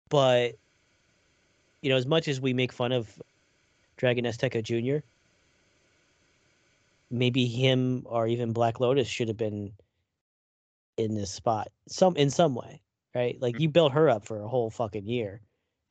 But 0.09 0.55
you 1.83 1.91
know, 1.91 1.97
as 1.97 2.07
much 2.07 2.29
as 2.29 2.41
we 2.41 2.53
make 2.53 2.73
fun 2.73 2.93
of 2.93 3.23
Dragon 3.97 4.25
Azteca 4.25 4.63
Jr., 4.63 5.05
maybe 7.11 7.47
him 7.47 8.03
or 8.07 8.27
even 8.27 8.53
Black 8.53 8.81
Lotus 8.81 9.07
should 9.07 9.29
have 9.29 9.37
been 9.37 9.73
in 10.97 11.15
this 11.15 11.31
spot 11.31 11.69
some 11.89 12.17
in 12.17 12.31
some 12.31 12.55
way 12.55 12.81
right? 13.15 13.41
Like 13.41 13.57
mm. 13.57 13.61
you 13.61 13.69
built 13.69 13.93
her 13.93 14.09
up 14.09 14.25
for 14.25 14.41
a 14.41 14.49
whole 14.49 14.71
fucking 14.71 15.07
year 15.07 15.41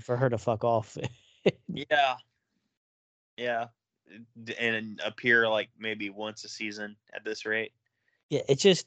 for 0.00 0.16
her 0.16 0.28
to 0.28 0.38
fuck 0.38 0.64
off. 0.64 0.96
yeah, 1.68 2.16
yeah, 3.36 3.66
and 4.58 5.00
appear 5.04 5.48
like 5.48 5.70
maybe 5.78 6.10
once 6.10 6.44
a 6.44 6.48
season 6.48 6.96
at 7.14 7.24
this 7.24 7.46
rate. 7.46 7.72
Yeah, 8.28 8.42
it's 8.48 8.62
just 8.62 8.86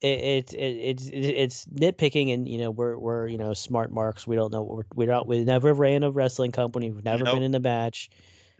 it, 0.00 0.06
it, 0.06 0.54
it 0.54 0.58
it's 0.58 1.10
it's 1.12 1.64
nitpicking, 1.66 2.32
and 2.32 2.48
you 2.48 2.58
know 2.58 2.70
we're 2.70 2.98
we're 2.98 3.28
you 3.28 3.38
know 3.38 3.52
smart 3.54 3.92
marks. 3.92 4.26
We 4.26 4.36
don't 4.36 4.52
know 4.52 4.62
we're 4.62 4.82
we 4.94 5.06
don't 5.06 5.26
we 5.26 5.44
never 5.44 5.74
ran 5.74 6.02
a 6.02 6.10
wrestling 6.10 6.52
company. 6.52 6.90
We've 6.90 7.04
never 7.04 7.24
nope. 7.24 7.34
been 7.34 7.42
in 7.42 7.54
a 7.54 7.60
match. 7.60 8.10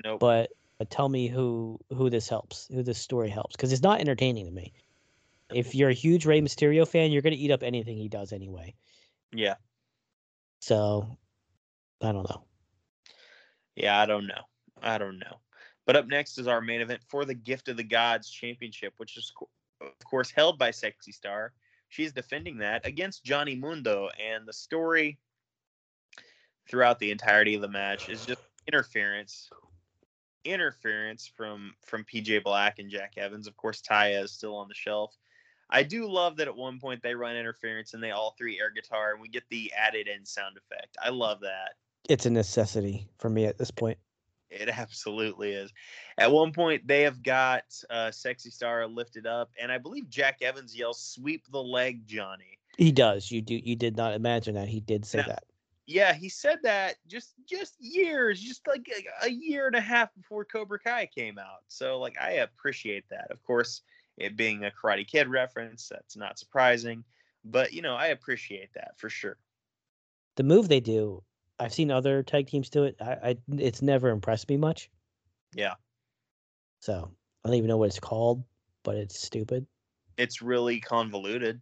Nope. 0.05 0.21
But, 0.21 0.51
but 0.79 0.91
tell 0.91 1.09
me 1.09 1.29
who 1.29 1.79
who 1.91 2.11
this 2.11 2.29
helps, 2.29 2.69
who 2.73 2.83
this 2.83 2.99
story 2.99 3.29
helps, 3.29 3.57
because 3.57 3.73
it's 3.73 3.83
not 3.83 4.01
entertaining 4.01 4.47
to 4.47 4.53
me 4.53 4.73
if 5.55 5.75
you're 5.75 5.91
a 5.91 5.95
huge 5.95 6.27
Rey 6.27 6.41
Mysterio 6.41 6.87
fan, 6.87 7.13
you're 7.13 7.23
gonna 7.23 7.37
eat 7.37 7.51
up 7.51 7.63
anything 7.63 7.97
he 7.97 8.09
does 8.09 8.33
anyway. 8.33 8.75
Yeah. 9.33 9.55
So, 10.61 11.19
I 12.03 12.13
don't 12.13 12.29
know. 12.29 12.45
Yeah, 13.75 14.01
I 14.01 14.07
don't 14.07 14.27
know. 14.27 14.43
I 14.81 14.99
don't 14.99 15.19
know. 15.19 15.41
But 15.87 15.97
up 15.97 16.07
next 16.07 16.39
is 16.39 16.47
our 16.47 16.61
main 16.61 16.81
event 16.81 17.03
for 17.09 17.25
the 17.25 17.35
Gift 17.35 17.69
of 17.69 17.77
the 17.77 17.85
Gods 17.85 18.31
Championship, 18.31 18.95
which 18.99 19.17
is 19.17 19.33
of 19.81 19.93
course 20.05 20.31
held 20.31 20.59
by 20.59 20.71
Sexy 20.71 21.13
Star. 21.13 21.53
She's 21.89 22.13
defending 22.13 22.59
that 22.59 22.87
against 22.87 23.25
Johnny 23.25 23.55
Mundo, 23.55 24.09
and 24.19 24.47
the 24.47 24.53
story 24.53 25.19
throughout 26.69 26.99
the 26.99 27.11
entirety 27.11 27.55
of 27.55 27.61
the 27.61 27.69
match 27.69 28.09
is 28.09 28.25
just 28.25 28.41
interference 28.67 29.51
interference 30.45 31.27
from 31.27 31.75
from 31.85 32.05
PJ 32.05 32.43
Black 32.43 32.79
and 32.79 32.91
Jack 32.91 33.15
Evans. 33.17 33.47
Of 33.47 33.57
course, 33.57 33.83
Taya 33.83 34.25
is 34.25 34.33
still 34.33 34.57
on 34.57 34.69
the 34.69 34.75
shelf. 34.75 35.17
I 35.73 35.83
do 35.83 36.07
love 36.07 36.37
that 36.37 36.47
at 36.49 36.55
one 36.55 36.79
point 36.79 37.03
they 37.03 37.15
run 37.15 37.35
interference 37.35 37.95
and 37.95 38.03
they 38.03 38.11
all 38.11 38.35
three 38.39 38.61
air 38.61 38.71
guitar 38.71 39.13
and 39.13 39.21
we 39.21 39.29
get 39.29 39.45
the 39.51 39.73
added 39.73 40.07
in 40.07 40.25
sound 40.25 40.59
effect. 40.59 40.97
I 41.03 41.09
love 41.09 41.41
that. 41.41 41.75
It's 42.09 42.27
a 42.27 42.31
necessity 42.31 43.09
for 43.19 43.31
me 43.31 43.47
at 43.47 43.57
this 43.59 43.71
point. 43.71 43.97
It 44.51 44.69
absolutely 44.69 45.53
is. 45.53 45.73
At 46.19 46.31
one 46.31 46.53
point, 46.53 46.87
they 46.87 47.03
have 47.03 47.23
got 47.23 47.65
uh, 47.89 48.11
Sexy 48.11 48.51
Star 48.51 48.87
lifted 48.87 49.27
up, 49.27 49.51
and 49.59 49.73
I 49.73 49.79
believe 49.79 50.11
Jack 50.11 50.43
Evans 50.43 50.77
yells, 50.77 51.01
"Sweep 51.01 51.51
the 51.51 51.63
leg, 51.63 52.07
Johnny." 52.07 52.59
He 52.77 52.93
does. 52.93 53.31
You 53.31 53.41
do. 53.41 53.55
You 53.55 53.77
did 53.77 53.97
not 53.97 54.13
imagine 54.13 54.55
that 54.57 54.69
he 54.69 54.81
did 54.81 55.07
say 55.07 55.19
No. 55.19 55.25
that. 55.29 55.45
Yeah, 55.87 56.13
he 56.13 56.29
said 56.29 56.59
that 56.65 56.97
just 57.07 57.35
just 57.49 57.77
years, 57.81 58.41
just 58.41 58.67
like 58.69 58.87
a, 58.95 59.27
a 59.27 59.31
year 59.31 59.67
and 59.67 59.75
a 59.77 59.81
half 59.81 60.15
before 60.15 60.45
Cobra 60.45 60.79
Kai 60.79 61.07
came 61.07 61.39
out. 61.39 61.63
So 61.69 61.99
like 61.99 62.17
I 62.21 62.33
appreciate 62.33 63.05
that. 63.11 63.31
Of 63.31 63.43
course, 63.43 63.81
it 64.17 64.37
being 64.37 64.65
a 64.65 64.71
Karate 64.71 65.07
Kid 65.07 65.29
reference, 65.29 65.89
that's 65.89 66.17
not 66.17 66.39
surprising. 66.39 67.05
But 67.45 67.73
you 67.73 67.83
know, 67.83 67.95
I 67.95 68.07
appreciate 68.09 68.73
that 68.75 68.99
for 68.99 69.09
sure. 69.09 69.37
The 70.37 70.45
move 70.45 70.69
they 70.69 70.81
do, 70.81 71.23
I've 71.59 71.75
seen 71.75 71.91
other 71.91 72.23
tag 72.23 72.47
teams 72.47 72.71
do 72.71 72.85
it. 72.85 72.97
I, 73.01 73.13
I 73.13 73.37
it's 73.59 73.83
never 73.83 74.11
impressed 74.11 74.49
me 74.49 74.57
much. 74.57 74.91
Yeah. 75.55 75.75
So 76.81 77.11
I 77.45 77.49
don't 77.49 77.57
even 77.57 77.69
know 77.69 77.77
what 77.77 77.89
it's 77.89 78.01
called, 78.01 78.45
but 78.83 78.97
it's 78.97 79.21
stupid. 79.21 79.67
It's 80.17 80.43
really 80.43 80.81
convoluted. 80.81 81.61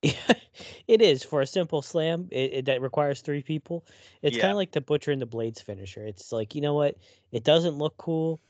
it 0.02 1.02
is 1.02 1.24
for 1.24 1.40
a 1.40 1.46
simple 1.46 1.82
slam. 1.82 2.28
It, 2.30 2.52
it 2.52 2.64
that 2.66 2.80
requires 2.80 3.20
three 3.20 3.42
people. 3.42 3.84
It's 4.22 4.36
kind 4.36 4.52
of 4.52 4.56
like 4.56 4.70
the 4.70 4.80
butcher 4.80 5.10
and 5.10 5.20
the 5.20 5.26
blades 5.26 5.60
finisher. 5.60 6.04
It's 6.04 6.32
like 6.32 6.54
you 6.54 6.60
know 6.60 6.74
what? 6.74 6.96
It 7.32 7.44
doesn't 7.44 7.76
look 7.76 7.96
cool. 7.96 8.40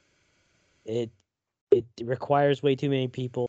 It 0.84 1.10
it 1.70 1.84
requires 2.02 2.62
way 2.62 2.74
too 2.76 2.90
many 2.90 3.08
people. 3.08 3.48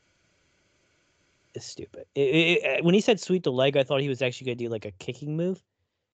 It's 1.55 1.65
stupid. 1.65 2.05
It, 2.15 2.21
it, 2.21 2.63
it- 2.63 2.83
when 2.83 2.93
he 2.93 3.01
said 3.01 3.19
sweep 3.19 3.43
the 3.43 3.51
leg, 3.51 3.77
I 3.77 3.83
thought 3.83 4.01
he 4.01 4.09
was 4.09 4.21
actually 4.21 4.45
gonna 4.45 4.55
do 4.55 4.69
like 4.69 4.85
a 4.85 4.91
kicking 4.91 5.35
move 5.35 5.61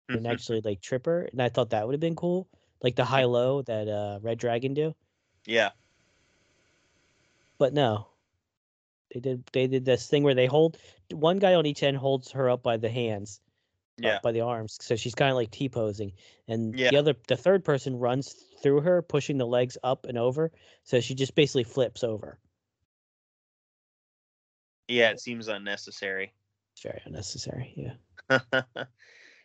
and 0.08 0.24
Mhm. 0.24 0.30
actually 0.30 0.60
like 0.62 0.80
tripper, 0.80 1.28
and 1.32 1.40
I 1.42 1.48
thought 1.48 1.70
that 1.70 1.86
would 1.86 1.94
have 1.94 2.00
been 2.00 2.16
cool, 2.16 2.48
like 2.82 2.96
the 2.96 3.04
high 3.04 3.24
low 3.24 3.62
that 3.62 3.88
uh, 3.88 4.18
Red 4.22 4.38
Dragon 4.38 4.74
do. 4.74 4.94
yeah. 5.46 5.70
But 7.58 7.74
no, 7.74 8.08
they 9.12 9.20
did 9.20 9.44
they 9.52 9.66
did 9.66 9.84
this 9.84 10.06
thing 10.06 10.22
where 10.22 10.34
they 10.34 10.46
hold 10.46 10.78
one 11.12 11.38
guy 11.38 11.54
on 11.54 11.66
each 11.66 11.82
end 11.82 11.96
holds 11.98 12.30
her 12.32 12.48
up 12.48 12.62
by 12.62 12.76
the 12.78 12.88
hands, 12.90 13.40
uh, 13.46 13.49
Uh, 14.02 14.08
yeah. 14.08 14.18
by 14.22 14.32
the 14.32 14.40
arms, 14.40 14.78
so 14.80 14.96
she's 14.96 15.14
kind 15.14 15.30
of 15.30 15.36
like 15.36 15.50
T 15.50 15.68
posing, 15.68 16.12
and 16.48 16.78
Yeah. 16.78 16.90
the 16.90 16.96
other 16.96 17.14
the 17.28 17.36
third 17.36 17.64
person 17.64 17.98
runs 17.98 18.32
through 18.62 18.80
her, 18.80 19.02
pushing 19.02 19.36
the 19.38 19.46
legs 19.46 19.76
up 19.82 20.06
and 20.06 20.16
over, 20.16 20.50
so 20.84 21.00
she 21.00 21.14
just 21.14 21.34
basically 21.34 21.64
flips 21.64 22.02
over. 22.04 22.38
Yeah, 24.88 25.10
it 25.10 25.20
seems 25.20 25.48
unnecessary. 25.48 26.32
It's 26.72 26.82
very 26.82 27.00
unnecessary. 27.04 27.72
Yeah. 28.28 28.40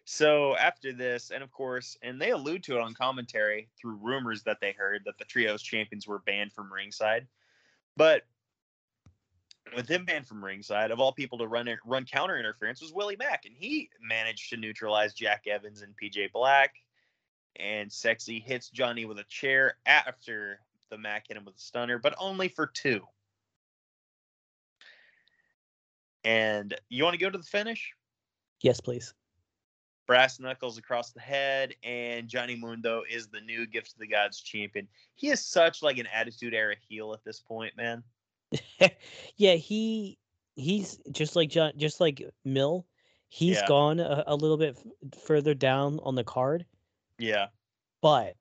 so 0.05 0.55
after 0.57 0.91
this, 0.93 1.31
and 1.31 1.43
of 1.43 1.51
course, 1.51 1.97
and 2.01 2.19
they 2.19 2.31
allude 2.31 2.63
to 2.63 2.75
it 2.75 2.81
on 2.81 2.93
commentary 2.93 3.69
through 3.79 3.95
rumors 4.01 4.43
that 4.43 4.59
they 4.61 4.71
heard 4.71 5.03
that 5.05 5.17
the 5.17 5.25
trios 5.25 5.61
champions 5.61 6.07
were 6.07 6.19
banned 6.19 6.51
from 6.53 6.71
ringside. 6.71 7.27
But 7.97 8.23
with 9.73 9.87
him 9.87 10.05
banned 10.05 10.27
from 10.27 10.43
ringside, 10.43 10.91
of 10.91 10.99
all 10.99 11.11
people 11.11 11.37
to 11.39 11.47
run 11.47 11.67
run 11.85 12.05
counter 12.05 12.37
interference 12.37 12.81
was 12.81 12.93
Willie 12.93 13.15
Mack, 13.17 13.45
and 13.45 13.55
he 13.57 13.89
managed 14.01 14.49
to 14.49 14.57
neutralize 14.57 15.13
Jack 15.13 15.45
Evans 15.47 15.81
and 15.81 15.95
PJ 15.95 16.31
Black. 16.31 16.75
And 17.57 17.91
Sexy 17.91 18.39
hits 18.39 18.69
Johnny 18.69 19.05
with 19.05 19.17
a 19.17 19.23
chair 19.25 19.77
after 19.85 20.59
the 20.89 20.97
Mack 20.97 21.27
hit 21.29 21.37
him 21.37 21.45
with 21.45 21.55
a 21.55 21.59
stunner, 21.59 21.97
but 21.97 22.13
only 22.19 22.47
for 22.49 22.67
two. 22.67 23.01
And 26.23 26.73
you 26.89 27.03
want 27.03 27.13
to 27.13 27.19
go 27.19 27.29
to 27.29 27.37
the 27.37 27.43
finish? 27.43 27.93
Yes, 28.61 28.81
please. 28.81 29.13
brass 30.07 30.39
knuckles 30.39 30.77
across 30.77 31.11
the 31.11 31.19
head, 31.19 31.73
and 31.83 32.27
Johnny 32.27 32.55
Mundo 32.55 33.03
is 33.09 33.27
the 33.27 33.41
new 33.41 33.65
Gift 33.65 33.93
of 33.93 33.99
the 33.99 34.07
Gods 34.07 34.39
champion. 34.41 34.87
He 35.15 35.29
is 35.29 35.43
such 35.45 35.81
like 35.81 35.97
an 35.97 36.07
attitude 36.13 36.53
era 36.53 36.75
heel 36.87 37.13
at 37.13 37.23
this 37.23 37.39
point, 37.39 37.75
man. 37.77 38.03
yeah, 39.37 39.53
he 39.55 40.17
he's 40.55 40.97
just 41.11 41.35
like 41.35 41.49
John, 41.49 41.73
just 41.77 41.99
like 41.99 42.23
Mil. 42.43 42.85
He's 43.29 43.57
Yeah. 43.57 43.67
gone 43.67 43.99
a, 43.99 44.23
a 44.27 44.35
little 44.35 44.57
bit 44.57 44.77
f- 44.77 45.19
further 45.19 45.53
down 45.53 45.99
on 46.03 46.15
the 46.15 46.23
card, 46.23 46.65
Yeah. 47.17 47.47
but 48.01 48.35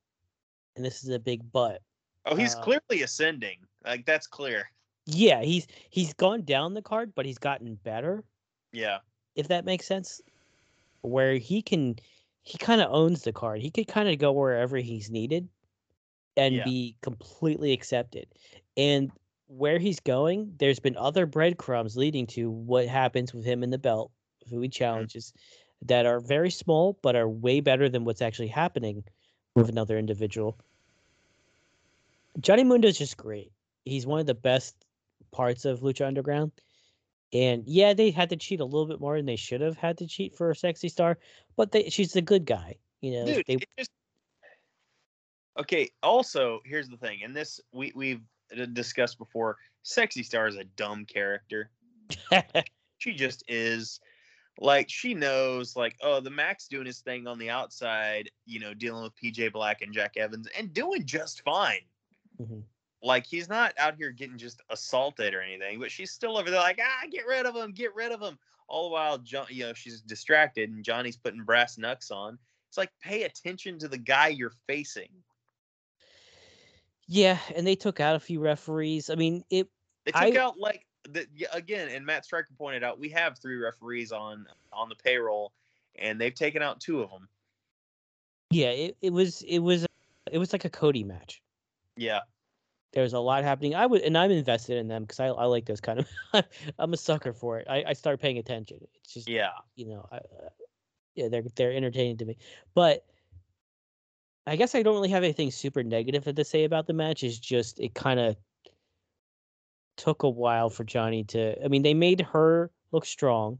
and 0.76 0.84
this 0.84 1.02
is 1.04 1.10
a 1.10 1.18
big 1.18 1.50
but. 1.52 1.80
Oh, 2.26 2.36
he's 2.36 2.54
Uh, 2.54 2.62
clearly 2.62 3.02
ascending. 3.02 3.58
Like 3.84 4.06
that's 4.06 4.26
clear. 4.26 4.70
Yeah, 5.06 5.42
he's 5.42 5.66
he's 5.90 6.14
gone 6.14 6.42
down 6.42 6.74
the 6.74 6.82
card, 6.82 7.14
but 7.14 7.26
he's 7.26 7.38
gotten 7.38 7.74
better. 7.76 8.24
Yeah. 8.72 8.98
if 9.36 9.48
that 9.48 9.64
makes 9.64 9.86
sense. 9.86 10.20
Where 11.02 11.34
he 11.34 11.60
can, 11.60 11.96
he 12.42 12.56
kind 12.56 12.80
of 12.80 12.90
owns 12.92 13.22
the 13.22 13.32
card. 13.32 13.60
He 13.60 13.70
could 13.70 13.88
kind 13.88 14.08
of 14.08 14.18
go 14.18 14.32
wherever 14.32 14.76
he's 14.78 15.10
needed, 15.10 15.48
and 16.36 16.54
Yeah. 16.54 16.64
be 16.64 16.96
completely 17.02 17.72
accepted. 17.72 18.26
And 18.76 19.10
where 19.46 19.78
he's 19.78 20.00
going, 20.00 20.54
there's 20.58 20.80
been 20.80 20.96
other 20.96 21.26
breadcrumbs 21.26 21.96
leading 21.96 22.26
to 22.28 22.50
what 22.50 22.86
happens 22.86 23.32
with 23.34 23.44
him 23.44 23.62
in 23.62 23.70
the 23.70 23.78
belt, 23.78 24.10
who 24.48 24.60
he 24.60 24.68
mm. 24.68 24.72
challenges, 24.72 25.32
that 25.82 26.06
are 26.06 26.20
very 26.20 26.50
small 26.50 26.98
but 27.02 27.16
are 27.16 27.28
way 27.28 27.60
better 27.60 27.88
than 27.88 28.04
what's 28.04 28.22
actually 28.22 28.48
happening 28.48 29.04
with 29.54 29.68
another 29.68 29.98
individual. 29.98 30.58
Johnny 32.40 32.64
Mundo 32.64 32.88
is 32.88 32.98
just 32.98 33.16
great. 33.16 33.52
He's 33.84 34.06
one 34.06 34.20
of 34.20 34.26
the 34.26 34.34
best 34.34 34.74
parts 35.30 35.64
of 35.64 35.80
Lucha 35.80 36.06
Underground. 36.06 36.52
And 37.32 37.64
yeah, 37.66 37.94
they 37.94 38.10
had 38.10 38.30
to 38.30 38.36
cheat 38.36 38.60
a 38.60 38.64
little 38.64 38.86
bit 38.86 39.00
more 39.00 39.16
than 39.16 39.26
they 39.26 39.36
should 39.36 39.60
have 39.60 39.76
had 39.76 39.98
to 39.98 40.06
cheat 40.06 40.36
for 40.36 40.50
a 40.50 40.56
sexy 40.56 40.88
star, 40.88 41.18
but 41.56 41.72
they, 41.72 41.90
she's 41.90 42.16
a 42.16 42.22
good 42.22 42.44
guy. 42.44 42.76
You 43.00 43.12
know, 43.12 43.26
Dude, 43.26 43.44
they 43.46 43.54
it 43.54 43.68
just 43.78 43.90
Okay, 45.58 45.88
also, 46.02 46.60
here's 46.64 46.88
the 46.88 46.96
thing, 46.96 47.20
and 47.22 47.36
this 47.36 47.60
we 47.72 47.92
we've 47.94 48.22
discussed 48.72 49.18
before. 49.18 49.56
Sexy 49.82 50.22
Star 50.22 50.46
is 50.46 50.56
a 50.56 50.64
dumb 50.64 51.04
character. 51.04 51.70
she 52.98 53.14
just 53.14 53.44
is 53.48 54.00
like 54.60 54.88
she 54.88 55.14
knows 55.14 55.74
like 55.74 55.96
oh 56.02 56.20
the 56.20 56.30
max 56.30 56.68
doing 56.68 56.86
his 56.86 57.00
thing 57.00 57.26
on 57.26 57.38
the 57.38 57.50
outside 57.50 58.30
you 58.46 58.60
know 58.60 58.72
dealing 58.72 59.02
with 59.02 59.12
pj 59.16 59.52
black 59.52 59.82
and 59.82 59.92
jack 59.92 60.16
evans 60.16 60.46
and 60.56 60.72
doing 60.72 61.04
just 61.04 61.42
fine 61.42 61.80
Mhm. 62.40 62.62
like 63.02 63.26
he's 63.26 63.48
not 63.48 63.72
out 63.78 63.96
here 63.96 64.10
getting 64.10 64.38
just 64.38 64.60
assaulted 64.70 65.34
or 65.34 65.40
anything 65.40 65.80
but 65.80 65.90
she's 65.90 66.10
still 66.12 66.36
over 66.36 66.50
there 66.50 66.60
like 66.60 66.78
ah 66.82 67.06
get 67.10 67.26
rid 67.26 67.46
of 67.46 67.56
him 67.56 67.72
get 67.72 67.94
rid 67.94 68.12
of 68.12 68.20
him 68.20 68.38
all 68.68 68.88
the 68.88 68.92
while 68.92 69.18
john 69.18 69.46
you 69.48 69.64
know 69.64 69.72
she's 69.72 70.00
distracted 70.02 70.70
and 70.70 70.84
johnny's 70.84 71.16
putting 71.16 71.42
brass 71.42 71.76
knucks 71.78 72.10
on 72.10 72.38
it's 72.68 72.78
like 72.78 72.90
pay 73.02 73.22
attention 73.24 73.78
to 73.78 73.88
the 73.88 73.98
guy 73.98 74.28
you're 74.28 74.52
facing 74.66 75.08
yeah, 77.06 77.38
and 77.54 77.66
they 77.66 77.76
took 77.76 78.00
out 78.00 78.16
a 78.16 78.20
few 78.20 78.40
referees. 78.40 79.10
I 79.10 79.14
mean, 79.14 79.44
it 79.50 79.68
They 80.04 80.12
took 80.12 80.20
I- 80.22 80.36
out 80.38 80.58
like 80.58 80.86
the 81.08 81.26
again, 81.52 81.88
and 81.90 82.04
Matt 82.06 82.24
Striker 82.24 82.52
pointed 82.56 82.82
out 82.82 82.98
we 82.98 83.10
have 83.10 83.38
three 83.38 83.56
referees 83.56 84.10
on 84.12 84.46
on 84.72 84.88
the 84.88 84.94
payroll, 84.96 85.52
and 85.96 86.20
they've 86.20 86.34
taken 86.34 86.62
out 86.62 86.80
two 86.80 87.02
of 87.02 87.10
them. 87.10 87.28
yeah, 88.50 88.70
it, 88.70 88.96
it 89.02 89.12
was 89.12 89.42
it 89.42 89.58
was 89.58 89.86
it 90.32 90.38
was 90.38 90.52
like 90.52 90.64
a 90.64 90.70
Cody 90.70 91.04
match. 91.04 91.42
Yeah, 91.96 92.20
There 92.92 93.02
was 93.02 93.12
a 93.12 93.20
lot 93.20 93.44
happening. 93.44 93.74
I 93.74 93.86
would 93.86 94.00
and 94.02 94.16
I'm 94.16 94.30
invested 94.30 94.78
in 94.78 94.88
them 94.88 95.02
because 95.04 95.20
I, 95.20 95.26
I 95.26 95.44
like 95.44 95.66
those 95.66 95.80
kind 95.80 96.00
of. 96.00 96.08
I'm 96.78 96.92
a 96.92 96.96
sucker 96.96 97.32
for 97.32 97.58
it. 97.58 97.66
I, 97.68 97.84
I 97.88 97.92
start 97.92 98.20
paying 98.20 98.38
attention. 98.38 98.78
It's 99.02 99.12
just 99.14 99.28
yeah, 99.28 99.50
you 99.76 99.86
know, 99.86 100.08
I, 100.10 100.16
uh, 100.16 100.48
yeah, 101.14 101.28
they're 101.28 101.44
they're 101.54 101.72
entertaining 101.72 102.16
to 102.18 102.24
me. 102.24 102.36
But 102.74 103.04
I 104.46 104.56
guess 104.56 104.74
I 104.74 104.82
don't 104.82 104.94
really 104.94 105.10
have 105.10 105.24
anything 105.24 105.50
super 105.50 105.82
negative 105.82 106.24
to 106.24 106.44
say 106.44 106.64
about 106.64 106.86
the 106.86 106.92
match. 106.92 107.22
It's 107.22 107.38
just 107.38 107.80
it 107.80 107.94
kind 107.94 108.20
of 108.20 108.36
took 109.96 110.22
a 110.22 110.28
while 110.28 110.70
for 110.70 110.84
Johnny 110.84 111.24
to. 111.24 111.62
I 111.64 111.68
mean, 111.68 111.82
they 111.82 111.94
made 111.94 112.20
her 112.20 112.70
look 112.92 113.06
strong 113.06 113.58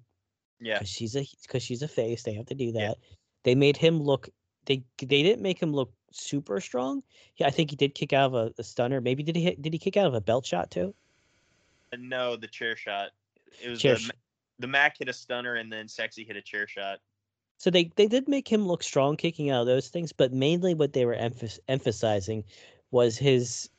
yeah, 0.61 0.75
because 0.75 0.89
she's 0.89 1.17
a 1.17 1.27
because 1.43 1.63
she's 1.63 1.83
a 1.83 1.89
face. 1.89 2.23
They 2.23 2.35
have 2.35 2.47
to 2.47 2.55
do 2.55 2.73
that. 2.73 2.81
Yeah. 2.81 2.95
They 3.45 3.55
made 3.55 3.77
him 3.77 4.01
look. 4.01 4.29
They 4.67 4.85
they 4.99 5.23
didn't 5.23 5.43
make 5.43 5.61
him 5.61 5.73
look 5.73 5.93
super 6.13 6.61
strong. 6.61 7.03
Yeah, 7.37 7.47
I 7.47 7.51
think 7.51 7.71
he 7.71 7.77
did 7.77 7.95
kick 7.95 8.13
out 8.13 8.27
of 8.27 8.35
a, 8.35 8.53
a 8.59 8.65
stunner. 8.65 9.01
Maybe 9.01 9.23
did 9.23 9.37
he 9.37 9.43
hit, 9.43 9.63
did 9.63 9.73
he 9.73 9.79
kick 9.79 9.97
out 9.97 10.07
of 10.07 10.15
a 10.15 10.21
belt 10.21 10.47
shot 10.47 10.71
too? 10.71 10.95
Uh, 11.93 11.97
no, 11.99 12.37
the 12.37 12.47
chair 12.47 12.77
shot. 12.77 13.11
It 13.63 13.69
was 13.69 13.81
Chair 13.81 13.95
the, 13.95 14.01
sh- 14.01 14.11
the 14.59 14.67
Mack 14.67 14.99
hit 14.99 15.09
a 15.09 15.13
stunner, 15.13 15.55
and 15.55 15.71
then 15.71 15.89
Sexy 15.89 16.25
hit 16.25 16.37
a 16.37 16.43
chair 16.43 16.67
shot. 16.67 16.99
So 17.59 17.71
they 17.71 17.91
they 17.97 18.07
did 18.07 18.29
make 18.29 18.49
him 18.49 18.67
look 18.67 18.83
strong 18.83 19.17
kicking 19.17 19.51
out 19.51 19.63
of 19.63 19.67
those 19.67 19.89
things, 19.89 20.13
but 20.13 20.33
mainly 20.33 20.75
what 20.75 20.93
they 20.93 21.05
were 21.07 21.17
emph- 21.17 21.59
emphasizing 21.69 22.45
was 22.91 23.17
his 23.17 23.71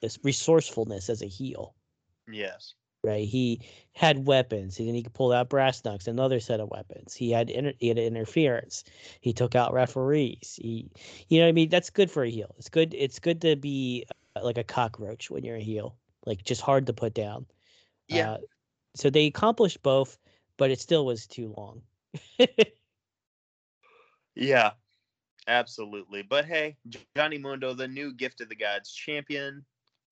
this 0.00 0.18
resourcefulness 0.22 1.10
as 1.10 1.22
a 1.22 1.26
heel. 1.26 1.74
Yes, 2.30 2.74
Right, 3.04 3.28
he 3.28 3.60
had 3.92 4.26
weapons. 4.26 4.76
He 4.76 4.84
then 4.84 4.94
he 4.94 5.04
pulled 5.04 5.32
out 5.32 5.48
brass 5.48 5.84
knucks, 5.84 6.08
another 6.08 6.40
set 6.40 6.58
of 6.58 6.68
weapons. 6.70 7.14
He 7.14 7.30
had 7.30 7.48
inter- 7.48 7.74
he 7.78 7.88
had 7.88 7.96
interference. 7.98 8.82
He 9.20 9.32
took 9.32 9.54
out 9.54 9.72
referees. 9.72 10.58
He, 10.60 10.90
you 11.28 11.38
know, 11.38 11.44
what 11.44 11.50
I 11.50 11.52
mean, 11.52 11.68
that's 11.68 11.90
good 11.90 12.10
for 12.10 12.24
a 12.24 12.30
heel. 12.30 12.52
It's 12.58 12.68
good. 12.68 12.92
It's 12.94 13.20
good 13.20 13.40
to 13.42 13.54
be 13.54 14.04
uh, 14.34 14.44
like 14.44 14.58
a 14.58 14.64
cockroach 14.64 15.30
when 15.30 15.44
you're 15.44 15.56
a 15.56 15.60
heel, 15.60 15.96
like 16.26 16.42
just 16.42 16.60
hard 16.60 16.86
to 16.86 16.92
put 16.92 17.14
down. 17.14 17.46
Yeah. 18.08 18.32
Uh, 18.32 18.38
so 18.96 19.10
they 19.10 19.26
accomplished 19.26 19.80
both, 19.84 20.18
but 20.58 20.70
it 20.70 20.80
still 20.80 21.06
was 21.06 21.26
too 21.26 21.54
long. 21.56 21.80
yeah. 24.34 24.72
Absolutely. 25.46 26.20
But 26.20 26.44
hey, 26.44 26.76
Johnny 27.16 27.38
Mundo, 27.38 27.72
the 27.72 27.88
new 27.88 28.12
gift 28.12 28.42
of 28.42 28.50
the 28.50 28.54
gods 28.54 28.92
champion. 28.92 29.64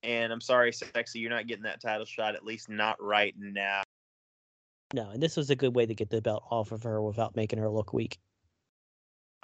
And 0.02 0.32
I'm 0.32 0.40
sorry, 0.40 0.72
sexy, 0.72 1.18
you're 1.18 1.30
not 1.30 1.46
getting 1.46 1.64
that 1.64 1.82
title 1.82 2.06
shot, 2.06 2.34
at 2.34 2.44
least 2.44 2.70
not 2.70 2.96
right 3.02 3.34
now. 3.38 3.82
No, 4.94 5.10
and 5.10 5.22
this 5.22 5.36
was 5.36 5.50
a 5.50 5.56
good 5.56 5.74
way 5.74 5.84
to 5.84 5.94
get 5.94 6.08
the 6.08 6.22
belt 6.22 6.44
off 6.50 6.72
of 6.72 6.84
her 6.84 7.02
without 7.02 7.36
making 7.36 7.58
her 7.58 7.68
look 7.68 7.92
weak. 7.92 8.18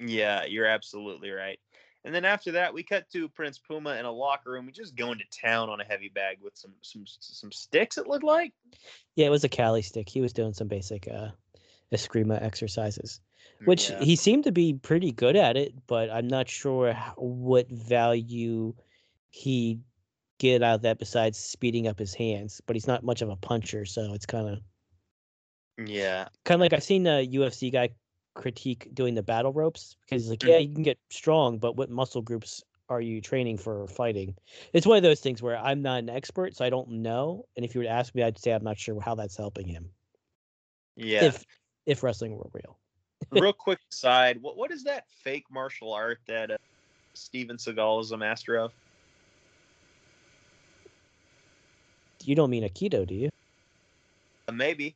Yeah, 0.01 0.45
you're 0.45 0.67
absolutely 0.67 1.31
right. 1.31 1.59
And 2.05 2.12
then 2.15 2.25
after 2.25 2.53
that, 2.53 2.75
we 2.75 2.83
cut 2.83 3.09
to 3.12 3.29
Prince 3.29 3.59
Puma 3.59 3.91
in 3.97 4.05
a 4.05 4.11
locker 4.11 4.51
room. 4.51 4.67
We 4.67 4.73
just 4.73 4.97
going 4.97 5.19
to 5.19 5.41
town 5.41 5.71
on 5.71 5.81
a 5.81 5.85
heavy 5.85 6.09
bag 6.09 6.38
with 6.43 6.57
some 6.57 6.75
some 6.83 7.05
some 7.07 7.53
sticks. 7.53 7.97
It 7.97 8.09
looked 8.09 8.25
like. 8.25 8.53
Yeah, 9.15 9.27
it 9.27 9.31
was 9.31 9.45
a 9.45 9.49
Kali 9.49 9.83
stick. 9.83 10.09
He 10.09 10.21
was 10.21 10.33
doing 10.33 10.53
some 10.53 10.67
basic 10.67 11.07
uh, 11.09 11.29
Eskrima 11.93 12.43
exercises, 12.43 13.21
which 13.67 13.91
Yeah. 13.91 14.01
he 14.01 14.17
seemed 14.17 14.45
to 14.45 14.53
be 14.53 14.75
pretty 14.75 15.12
good 15.12 15.37
at 15.37 15.57
it. 15.57 15.75
But 15.87 16.11
I'm 16.11 16.27
not 16.27 16.49
sure 16.49 16.93
what 17.17 17.69
value 17.71 18.75
he 19.31 19.79
get 20.38 20.62
out 20.62 20.75
of 20.77 20.83
that 20.83 20.99
besides 20.99 21.38
speeding 21.38 21.87
up 21.87 22.01
his 22.01 22.15
hands. 22.15 22.61
But 22.67 22.75
he's 22.75 22.88
not 22.88 23.05
much 23.05 23.23
of 23.23 23.29
a 23.29 23.37
puncher, 23.37 23.85
so 23.85 24.12
it's 24.12 24.27
kind 24.27 24.49
of 24.49 25.87
Yeah. 25.87 26.29
kind 26.45 26.57
of 26.57 26.62
like 26.62 26.73
I've 26.73 26.83
seen 26.83 27.07
a 27.07 27.25
UFC 27.27 27.71
guy 27.71 27.91
critique 28.35 28.88
doing 28.95 29.14
the 29.14 29.23
battle 29.23 29.53
ropes 29.53 29.97
because 30.01 30.23
he's 30.23 30.31
like, 30.31 30.42
yeah, 30.42 30.59
you 30.59 30.73
can 30.73 30.83
get 30.83 30.99
strong, 31.11 31.59
but 31.59 31.77
what 31.77 31.90
muscle 31.90 32.23
groups 32.23 32.62
are 32.88 33.01
you 33.01 33.21
training 33.21 33.59
for 33.59 33.87
fighting? 33.87 34.35
It's 34.73 34.87
one 34.87 34.97
of 34.97 35.03
those 35.03 35.21
things 35.21 35.42
where 35.42 35.57
I'm 35.57 35.83
not 35.83 35.99
an 35.99 36.11
expert, 36.11 36.57
so 36.57 36.64
I 36.64 36.71
don't 36.71 36.90
know. 36.90 37.47
And 37.57 37.64
if 37.64 37.75
you 37.75 37.81
were 37.81 37.85
to 37.85 37.90
ask 37.90 38.14
me, 38.14 38.23
I'd 38.23 38.38
say 38.38 38.53
I'm 38.53 38.64
not 38.64 38.79
sure 38.79 39.01
how 39.01 39.14
that's 39.14 39.37
helping 39.37 39.66
him. 39.66 39.88
Yeah. 40.97 41.25
If 41.25 41.45
if 41.87 42.03
wrestling 42.03 42.37
were 42.37 42.49
real, 42.53 42.79
Real 43.31 43.53
quick 43.53 43.79
aside, 43.90 44.42
what 44.42 44.57
what 44.57 44.71
is 44.71 44.85
that 44.85 45.05
fake 45.23 45.47
martial 45.51 45.92
art 45.92 46.18
that 46.27 46.51
uh, 46.51 46.57
Steven 47.14 47.57
Seagal 47.57 48.03
is 48.03 48.11
a 48.12 48.16
master 48.16 48.57
of? 48.57 48.73
you 52.25 52.37
don't 52.37 52.51
mean 52.51 52.62
Aikido, 52.62 53.05
do 53.05 53.16
you? 53.16 53.31
Uh, 54.47 54.53
maybe. 54.53 54.95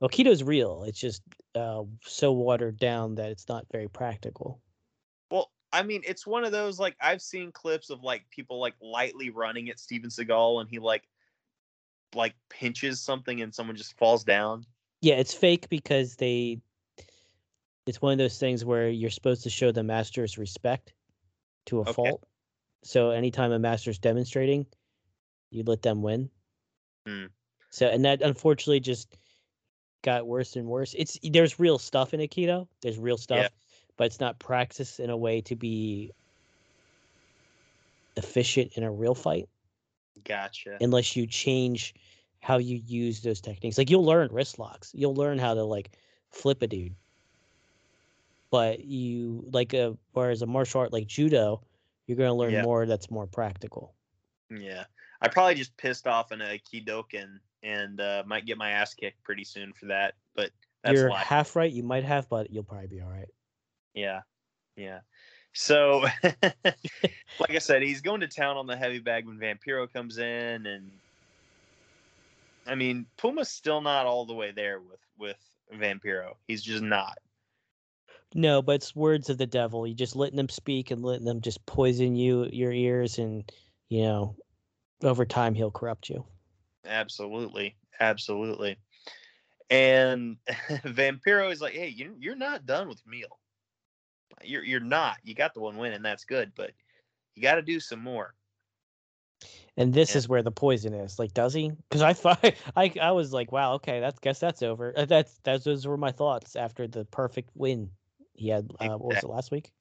Well, 0.00 0.08
Aikido's 0.08 0.42
real. 0.42 0.84
It's 0.84 0.98
just 0.98 1.22
uh, 1.54 1.84
so 2.02 2.32
watered 2.32 2.78
down 2.78 3.16
that 3.16 3.30
it's 3.30 3.48
not 3.48 3.66
very 3.70 3.88
practical. 3.88 4.62
Well, 5.30 5.50
I 5.72 5.82
mean, 5.82 6.02
it's 6.04 6.26
one 6.26 6.44
of 6.44 6.52
those 6.52 6.78
like 6.78 6.96
I've 7.00 7.22
seen 7.22 7.52
clips 7.52 7.90
of 7.90 8.02
like 8.02 8.28
people 8.30 8.60
like 8.60 8.74
lightly 8.80 9.30
running 9.30 9.70
at 9.70 9.78
Steven 9.78 10.10
Seagal 10.10 10.60
and 10.60 10.68
he 10.70 10.78
like 10.78 11.08
like 12.14 12.34
pinches 12.48 13.00
something 13.00 13.40
and 13.40 13.54
someone 13.54 13.76
just 13.76 13.96
falls 13.96 14.24
down. 14.24 14.66
Yeah, 15.00 15.14
it's 15.14 15.34
fake 15.34 15.68
because 15.68 16.16
they. 16.16 16.60
It's 17.86 18.00
one 18.00 18.12
of 18.12 18.18
those 18.18 18.38
things 18.38 18.64
where 18.64 18.88
you're 18.88 19.10
supposed 19.10 19.42
to 19.42 19.50
show 19.50 19.72
the 19.72 19.82
master's 19.82 20.38
respect 20.38 20.94
to 21.66 21.80
a 21.80 21.86
Okay. 21.86 21.94
fault. 21.94 22.24
So 22.84 23.10
anytime 23.10 23.52
a 23.52 23.58
master's 23.58 23.98
demonstrating, 23.98 24.66
you 25.50 25.64
let 25.64 25.82
them 25.82 26.02
win. 26.02 26.30
Hmm. 27.06 27.26
So 27.70 27.86
and 27.88 28.04
that 28.04 28.22
unfortunately 28.22 28.80
just 28.80 29.16
got 30.02 30.26
worse 30.26 30.56
and 30.56 30.66
worse. 30.66 30.94
It's 30.96 31.18
there's 31.22 31.58
real 31.60 31.78
stuff 31.78 32.14
in 32.14 32.20
Aikido. 32.20 32.66
There's 32.82 32.98
real 32.98 33.16
stuff, 33.16 33.38
Yeah. 33.38 33.48
but 33.96 34.04
it's 34.04 34.20
not 34.20 34.38
practiced 34.38 35.00
in 35.00 35.10
a 35.10 35.16
way 35.16 35.40
to 35.42 35.56
be 35.56 36.12
efficient 38.16 38.72
in 38.74 38.82
a 38.82 38.90
real 38.90 39.14
fight 39.14 39.48
Gotcha. 40.24 40.76
unless 40.80 41.16
you 41.16 41.26
change 41.26 41.94
how 42.40 42.58
you 42.58 42.80
use 42.86 43.20
those 43.20 43.40
techniques. 43.40 43.78
Like 43.78 43.90
you'll 43.90 44.04
learn 44.04 44.28
wrist 44.32 44.58
locks. 44.58 44.90
You'll 44.94 45.14
learn 45.14 45.38
how 45.38 45.54
to 45.54 45.62
like 45.62 45.90
flip 46.30 46.62
a 46.62 46.66
dude. 46.66 46.94
But 48.50 48.84
you 48.84 49.44
like 49.52 49.74
uh, 49.74 49.92
a 49.92 49.96
whereas 50.12 50.42
a 50.42 50.46
martial 50.46 50.80
art 50.80 50.92
like 50.92 51.06
judo, 51.06 51.62
you're 52.06 52.16
gonna 52.16 52.34
learn 52.34 52.52
Yeah. 52.52 52.62
more 52.62 52.86
that's 52.86 53.10
more 53.10 53.26
practical. 53.26 53.94
Yeah. 54.50 54.84
I 55.20 55.28
probably 55.28 55.54
just 55.54 55.76
pissed 55.76 56.06
off 56.06 56.30
an 56.32 56.40
Aikidoken 56.40 57.38
and 57.62 58.00
uh, 58.00 58.22
might 58.26 58.46
get 58.46 58.58
my 58.58 58.70
ass 58.70 58.94
kicked 58.94 59.22
pretty 59.22 59.44
soon 59.44 59.72
for 59.72 59.86
that. 59.86 60.14
But 60.34 60.50
that's 60.82 60.94
you're 60.94 61.10
life. 61.10 61.26
half 61.26 61.56
right, 61.56 61.70
you 61.70 61.82
might 61.82 62.04
have, 62.04 62.28
but 62.28 62.50
you'll 62.50 62.64
probably 62.64 62.88
be 62.88 63.00
all 63.00 63.10
right. 63.10 63.28
Yeah. 63.94 64.20
Yeah. 64.76 65.00
So, 65.52 66.06
like 66.64 67.50
I 67.50 67.58
said, 67.58 67.82
he's 67.82 68.00
going 68.00 68.20
to 68.20 68.28
town 68.28 68.56
on 68.56 68.66
the 68.66 68.76
heavy 68.76 69.00
bag 69.00 69.26
when 69.26 69.38
Vampiro 69.38 69.92
comes 69.92 70.18
in, 70.18 70.66
and 70.66 70.90
I 72.66 72.76
mean, 72.76 73.06
Puma's 73.16 73.48
still 73.48 73.80
not 73.80 74.06
all 74.06 74.26
the 74.26 74.34
way 74.34 74.52
there 74.52 74.78
with 74.78 75.00
with 75.18 75.38
Vampiro. 75.74 76.34
He's 76.46 76.62
just 76.62 76.82
not. 76.82 77.18
No, 78.32 78.62
but 78.62 78.76
it's 78.76 78.94
words 78.94 79.28
of 79.28 79.38
the 79.38 79.46
devil. 79.46 79.86
You 79.86 79.94
just 79.94 80.14
letting 80.14 80.36
them 80.36 80.48
speak 80.48 80.92
and 80.92 81.02
letting 81.02 81.26
them 81.26 81.40
just 81.40 81.66
poison 81.66 82.14
you 82.14 82.48
your 82.52 82.72
ears 82.72 83.18
and 83.18 83.50
you 83.88 84.02
know, 84.02 84.36
over 85.02 85.26
time 85.26 85.54
he'll 85.54 85.72
corrupt 85.72 86.08
you. 86.08 86.24
Absolutely, 86.84 87.76
absolutely. 88.00 88.78
And 89.70 90.36
Vampiro 90.84 91.50
is 91.52 91.60
like, 91.60 91.74
"Hey, 91.74 91.88
you 91.88 92.16
you're 92.18 92.34
not 92.36 92.66
done 92.66 92.88
with 92.88 93.02
Mil. 93.06 93.38
You're 94.42 94.64
you're 94.64 94.80
not. 94.80 95.18
You 95.22 95.34
got 95.34 95.54
the 95.54 95.60
one 95.60 95.76
win, 95.76 95.92
and 95.92 96.04
that's 96.04 96.24
good, 96.24 96.52
but 96.56 96.72
you 97.34 97.42
got 97.42 97.56
to 97.56 97.62
do 97.62 97.80
some 97.80 98.00
more." 98.00 98.34
And 99.76 99.94
this 99.94 100.10
Yeah. 100.10 100.18
is 100.18 100.28
where 100.28 100.42
the 100.42 100.50
poison 100.50 100.92
is. 100.94 101.18
Like, 101.18 101.32
does 101.32 101.54
he? 101.54 101.70
Because 101.70 102.02
I 102.02 102.12
thought 102.12 102.42
I 102.76 102.92
I 103.00 103.12
was 103.12 103.32
like, 103.32 103.52
wow, 103.52 103.74
okay, 103.74 104.00
that's 104.00 104.18
guess 104.18 104.40
that's 104.40 104.62
over. 104.62 104.92
Uh, 104.96 105.04
That's 105.04 105.38
that's 105.44 105.64
those 105.64 105.86
were 105.86 105.96
my 105.96 106.12
thoughts 106.12 106.56
after 106.56 106.86
the 106.86 107.04
perfect 107.04 107.50
win 107.54 107.90
he 108.34 108.48
had. 108.48 108.70
Uh, 108.80 108.96
what 108.96 109.14
was 109.14 109.22
it 109.22 109.28
last 109.30 109.50
week? 109.50 109.72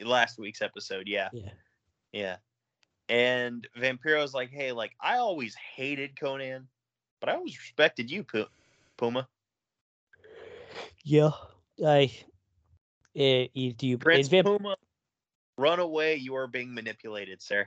Last 0.00 0.38
week's 0.38 0.62
episode, 0.62 1.08
yeah. 1.08 1.28
Yeah. 1.32 1.50
Yeah. 2.12 2.36
And 3.10 3.66
Vampiro's 3.76 4.32
like, 4.32 4.50
hey, 4.50 4.70
like 4.70 4.92
I 5.00 5.16
always 5.16 5.56
hated 5.56 6.14
Konnan, 6.14 6.66
but 7.18 7.28
I 7.28 7.34
always 7.34 7.58
respected 7.58 8.08
you, 8.08 8.22
Pu- 8.22 8.46
Puma. 8.96 9.26
Yeah. 11.02 11.32
I. 11.84 12.12
eh, 13.16 13.48
you- 13.52 13.72
do 13.72 13.88
you? 13.88 13.98
Prince 13.98 14.28
Vamp- 14.28 14.46
Puma, 14.46 14.76
run 15.58 15.80
away. 15.80 16.14
You 16.14 16.36
are 16.36 16.46
being 16.46 16.72
manipulated, 16.72 17.42
sir. 17.42 17.66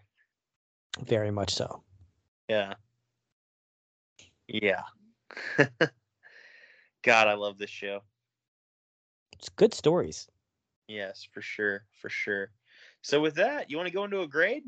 very 1.05 1.29
much 1.31 1.53
so. 1.53 1.83
Yeah. 2.47 2.75
Yeah. 4.47 4.83
God, 7.03 7.27
I 7.27 7.33
love 7.33 7.57
this 7.57 7.69
show. 7.69 8.01
It's 9.33 9.49
good 9.49 9.73
stories. 9.73 10.29
Yes, 10.87 11.27
for 11.33 11.41
sure. 11.41 11.83
For 11.99 12.09
sure. 12.09 12.51
So 13.01 13.19
with 13.19 13.35
that, 13.35 13.69
you 13.69 13.75
want 13.75 13.87
to 13.87 13.93
go 13.93 14.05
into 14.05 14.21
a 14.21 14.27
grade? 14.27 14.63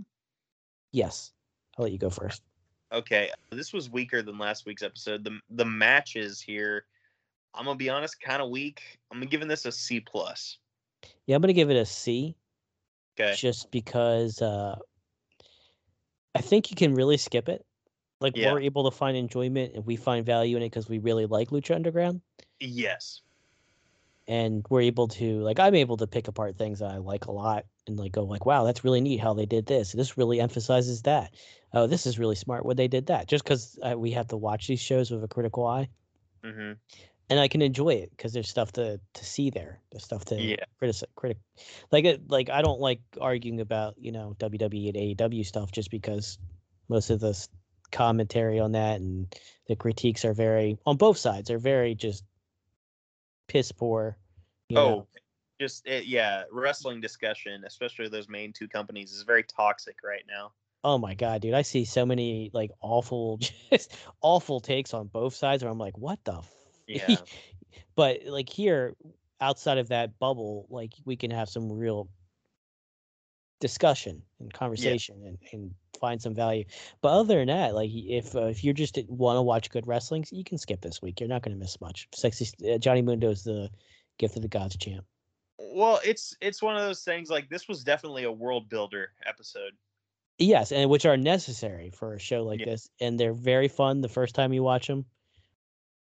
Yes. 0.96 1.34
I'll 1.78 1.84
let 1.84 1.92
you 1.92 1.98
go 1.98 2.10
first. 2.10 2.42
Okay. 2.94 3.30
This 3.52 3.74
was 3.74 3.90
weaker 3.90 4.22
than 4.22 4.38
last 4.38 4.66
week's 4.66 4.82
episode. 4.82 5.26
The 5.26 5.40
the 5.50 5.66
matches 5.66 6.40
here, 6.40 6.86
I'm 7.54 7.66
gonna 7.66 7.76
be 7.76 7.90
honest, 7.90 8.22
kind 8.22 8.42
of 8.42 8.50
weak. 8.50 8.82
I'm 9.12 9.20
giving 9.22 9.50
this 9.50 9.66
a 9.66 9.74
C 9.74 10.00
plus. 10.00 10.58
Yeah, 11.26 11.36
I'm 11.36 11.42
gonna 11.42 11.52
give 11.52 11.70
it 11.70 11.76
a 11.76 11.86
C. 11.86 12.38
Okay. 13.20 13.34
just 13.36 13.72
because 13.72 14.42
uh, 14.42 14.76
I 16.34 16.42
think 16.42 16.70
you 16.70 16.76
can 16.76 16.94
really 16.94 17.18
skip 17.18 17.50
it. 17.50 17.66
Like 18.22 18.38
Yeah. 18.38 18.54
we're 18.54 18.62
able 18.62 18.90
to 18.90 18.96
find 18.96 19.18
enjoyment 19.18 19.74
and 19.74 19.86
we 19.86 19.98
find 19.98 20.26
value 20.26 20.56
in 20.56 20.64
it 20.64 20.68
because 20.68 20.88
we 20.90 21.00
really 21.00 21.26
like 21.26 21.50
Lucha 21.50 21.76
Underground, 21.76 22.22
Yes. 22.60 23.22
and 24.28 24.66
we're 24.70 24.82
able 24.82 25.08
to 25.10 25.40
like 25.42 25.60
I'm 25.60 25.76
able 25.76 25.98
to 25.98 26.08
pick 26.08 26.28
apart 26.30 26.58
things 26.58 26.80
that 26.80 26.92
I 26.92 26.98
like 26.98 27.26
a 27.26 27.32
lot 27.32 27.66
and 27.88 27.98
like 27.98 28.12
go 28.12 28.24
like, 28.24 28.46
wow, 28.46 28.64
that's 28.64 28.84
really 28.84 29.02
neat 29.02 29.18
how 29.20 29.34
they 29.34 29.46
did 29.46 29.66
this. 29.66 29.92
This 29.94 30.18
really 30.18 30.40
emphasizes 30.40 31.04
that. 31.04 31.34
Oh, 31.74 31.88
this 31.88 32.06
is 32.06 32.20
really 32.20 32.36
smart 32.36 32.66
when 32.66 32.78
they 32.78 32.88
did 32.88 33.08
that. 33.08 33.28
Just 33.28 33.44
because 33.44 33.78
uh, 33.84 33.98
we 33.98 34.12
have 34.12 34.28
to 34.30 34.38
watch 34.38 34.68
these 34.68 34.82
shows 34.82 35.12
with 35.12 35.24
a 35.24 35.28
critical 35.28 35.66
eye, 35.66 35.90
hmm 36.44 36.74
and 37.30 37.40
I 37.40 37.48
can 37.48 37.62
enjoy 37.62 37.90
it 37.96 38.12
because 38.12 38.34
there's 38.34 38.50
stuff 38.50 38.72
to 38.74 39.00
to 39.14 39.26
see 39.26 39.50
there. 39.50 39.82
There's 39.92 40.04
stuff 40.04 40.26
to 40.26 40.36
Yeah. 40.42 40.66
critic 40.80 40.96
critic 41.16 41.38
like 41.92 42.06
it 42.06 42.30
like 42.30 42.50
I 42.50 42.62
don't 42.62 42.80
like 42.80 43.02
arguing 43.22 43.62
about 43.62 43.96
you 43.98 44.12
know 44.12 44.36
WWE 44.40 44.90
and 44.90 44.98
AEW 44.98 45.44
stuff 45.46 45.72
just 45.72 45.90
because 45.92 46.38
most 46.90 47.10
of 47.10 47.20
the 47.20 47.48
commentary 47.92 48.60
on 48.60 48.74
that 48.74 49.00
and 49.00 49.34
the 49.68 49.76
critiques 49.76 50.26
are 50.26 50.34
very 50.34 50.78
on 50.86 50.98
both 50.98 51.18
sides 51.18 51.50
are 51.50 51.60
very 51.60 51.96
just 51.96 52.24
piss 53.48 53.72
poor. 53.72 54.18
you 54.70 54.78
Oh, 54.78 54.82
know. 54.82 55.08
Just 55.60 55.88
it, 55.88 56.06
yeah, 56.06 56.44
wrestling 56.52 57.02
discussion, 57.02 57.64
especially 57.66 58.08
those 58.08 58.30
main 58.30 58.54
two 58.54 58.68
companies, 58.68 59.14
is 59.14 59.24
very 59.24 59.44
toxic 59.44 59.98
right 60.04 60.24
now. 60.28 60.52
oh 60.84 60.98
my 60.98 61.14
god, 61.14 61.42
dude! 61.42 61.54
I 61.54 61.62
see 61.62 61.86
so 61.86 62.06
many 62.06 62.52
like 62.54 62.72
awful, 62.82 63.40
just 63.72 63.96
awful 64.22 64.60
takes 64.60 64.94
on 64.94 65.08
both 65.08 65.34
sides 65.34 65.64
where 65.64 65.72
I'm 65.72 65.80
like, 65.80 65.98
what 65.98 66.24
the. 66.24 66.38
F-? 66.38 66.52
Yeah. 66.88 67.16
but 67.96 68.22
like 68.26 68.50
here, 68.50 68.96
outside 69.42 69.78
of 69.78 69.90
that 69.90 70.20
bubble, 70.20 70.68
like 70.70 70.94
we 71.06 71.16
can 71.16 71.32
have 71.32 71.50
some 71.50 71.72
real 71.72 72.10
discussion 73.62 74.22
and 74.40 74.54
conversation 74.54 75.24
and, 75.26 75.38
and 75.54 75.72
find 76.00 76.22
some 76.22 76.36
value. 76.36 76.66
But 77.02 77.10
other 77.10 77.40
than 77.40 77.48
that, 77.48 77.74
like 77.74 77.90
if 77.94 78.36
uh, 78.36 78.46
if 78.46 78.64
you're 78.64 78.74
just 78.74 79.00
want 79.08 79.38
to 79.38 79.42
watch 79.42 79.70
good 79.70 79.88
wrestling, 79.88 80.26
you 80.32 80.44
can 80.44 80.58
skip 80.58 80.82
this 80.82 81.02
week. 81.02 81.20
You're 81.20 81.30
not 81.30 81.42
going 81.42 81.56
to 81.56 81.60
miss 81.60 81.80
much. 81.82 82.08
Sexy 82.14 82.48
uh, 82.70 82.78
Johnny 82.78 83.02
Mundo 83.02 83.30
is 83.30 83.44
the 83.44 83.70
gift 84.18 84.36
of 84.36 84.42
the 84.42 84.48
gods 84.48 84.78
champ. 84.78 85.06
Well, 85.76 86.00
it's 86.06 86.38
it's 86.40 86.62
one 86.62 86.78
of 86.78 86.84
those 86.84 87.04
things 87.04 87.30
like 87.30 87.50
this 87.50 87.68
was 87.68 87.84
definitely 87.84 88.24
a 88.24 88.32
world 88.32 88.70
builder 88.70 89.12
episode. 89.26 89.74
Yes, 90.38 90.72
and 90.72 90.90
which 90.90 91.06
are 91.06 91.18
necessary 91.18 91.90
for 91.90 92.14
a 92.14 92.20
show 92.20 92.44
like 92.44 92.62
Yeah. 92.62 92.68
this, 92.68 92.90
and 93.02 93.20
they're 93.20 93.34
very 93.34 93.68
fun 93.68 94.00
the 94.00 94.08
first 94.08 94.36
time 94.36 94.54
you 94.54 94.64
watch 94.64 94.88
them. 94.88 95.06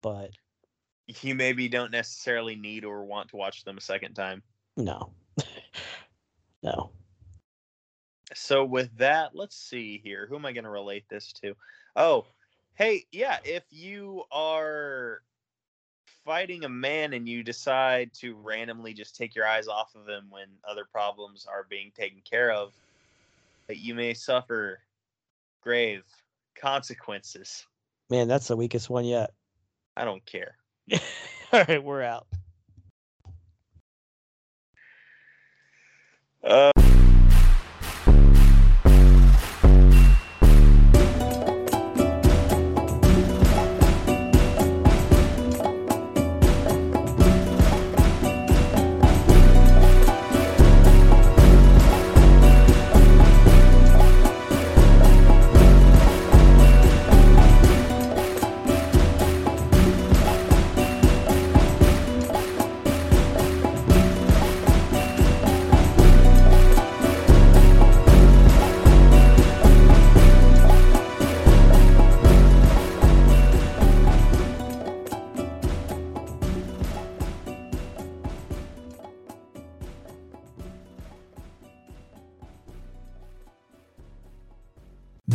But 0.02 0.32
You 1.22 1.34
maybe 1.34 1.70
don't 1.70 1.92
necessarily 1.92 2.58
need 2.58 2.84
or 2.84 3.06
want 3.06 3.30
to 3.30 3.38
watch 3.38 3.64
them 3.64 3.78
a 3.78 3.82
second 3.82 4.16
time. 4.16 4.44
no, 4.76 5.14
no. 6.64 6.92
So 8.34 8.66
with 8.66 8.98
that, 8.98 9.34
let's 9.34 9.56
see 9.56 9.98
here. 10.04 10.28
Who 10.28 10.36
am 10.36 10.46
I 10.46 10.52
going 10.52 10.64
to 10.66 10.70
relate 10.70 11.08
this 11.08 11.32
to? 11.42 11.56
Oh, 11.96 12.26
hey, 12.76 13.06
yeah, 13.14 13.38
if 13.46 13.64
you 13.70 14.24
are 14.30 15.22
fighting 16.26 16.64
a 16.64 16.70
man 16.70 17.14
and 17.14 17.28
you 17.28 17.44
decide 17.44 18.14
to 18.14 18.36
randomly 18.36 18.94
just 18.94 19.16
take 19.16 19.36
your 19.36 19.48
eyes 19.48 19.68
off 19.68 19.94
of 19.96 20.08
him 20.08 20.26
when 20.30 20.48
other 20.68 20.86
problems 20.92 21.46
are 21.50 21.66
being 21.70 21.92
taken 21.96 22.20
care 22.30 22.52
of, 22.52 22.74
that 23.68 23.78
you 23.78 23.94
may 23.94 24.14
suffer 24.14 24.80
grave 25.62 26.04
consequences. 26.56 27.66
Man, 28.10 28.28
that's 28.28 28.48
the 28.48 28.56
weakest 28.56 28.90
one 28.90 29.06
yet. 29.06 29.32
I 29.96 30.06
don't 30.06 30.26
care. 30.26 30.58
All 30.94 31.64
right, 31.68 31.84
we're 31.84 32.02
out. 32.02 32.28
Uh, 36.44 36.72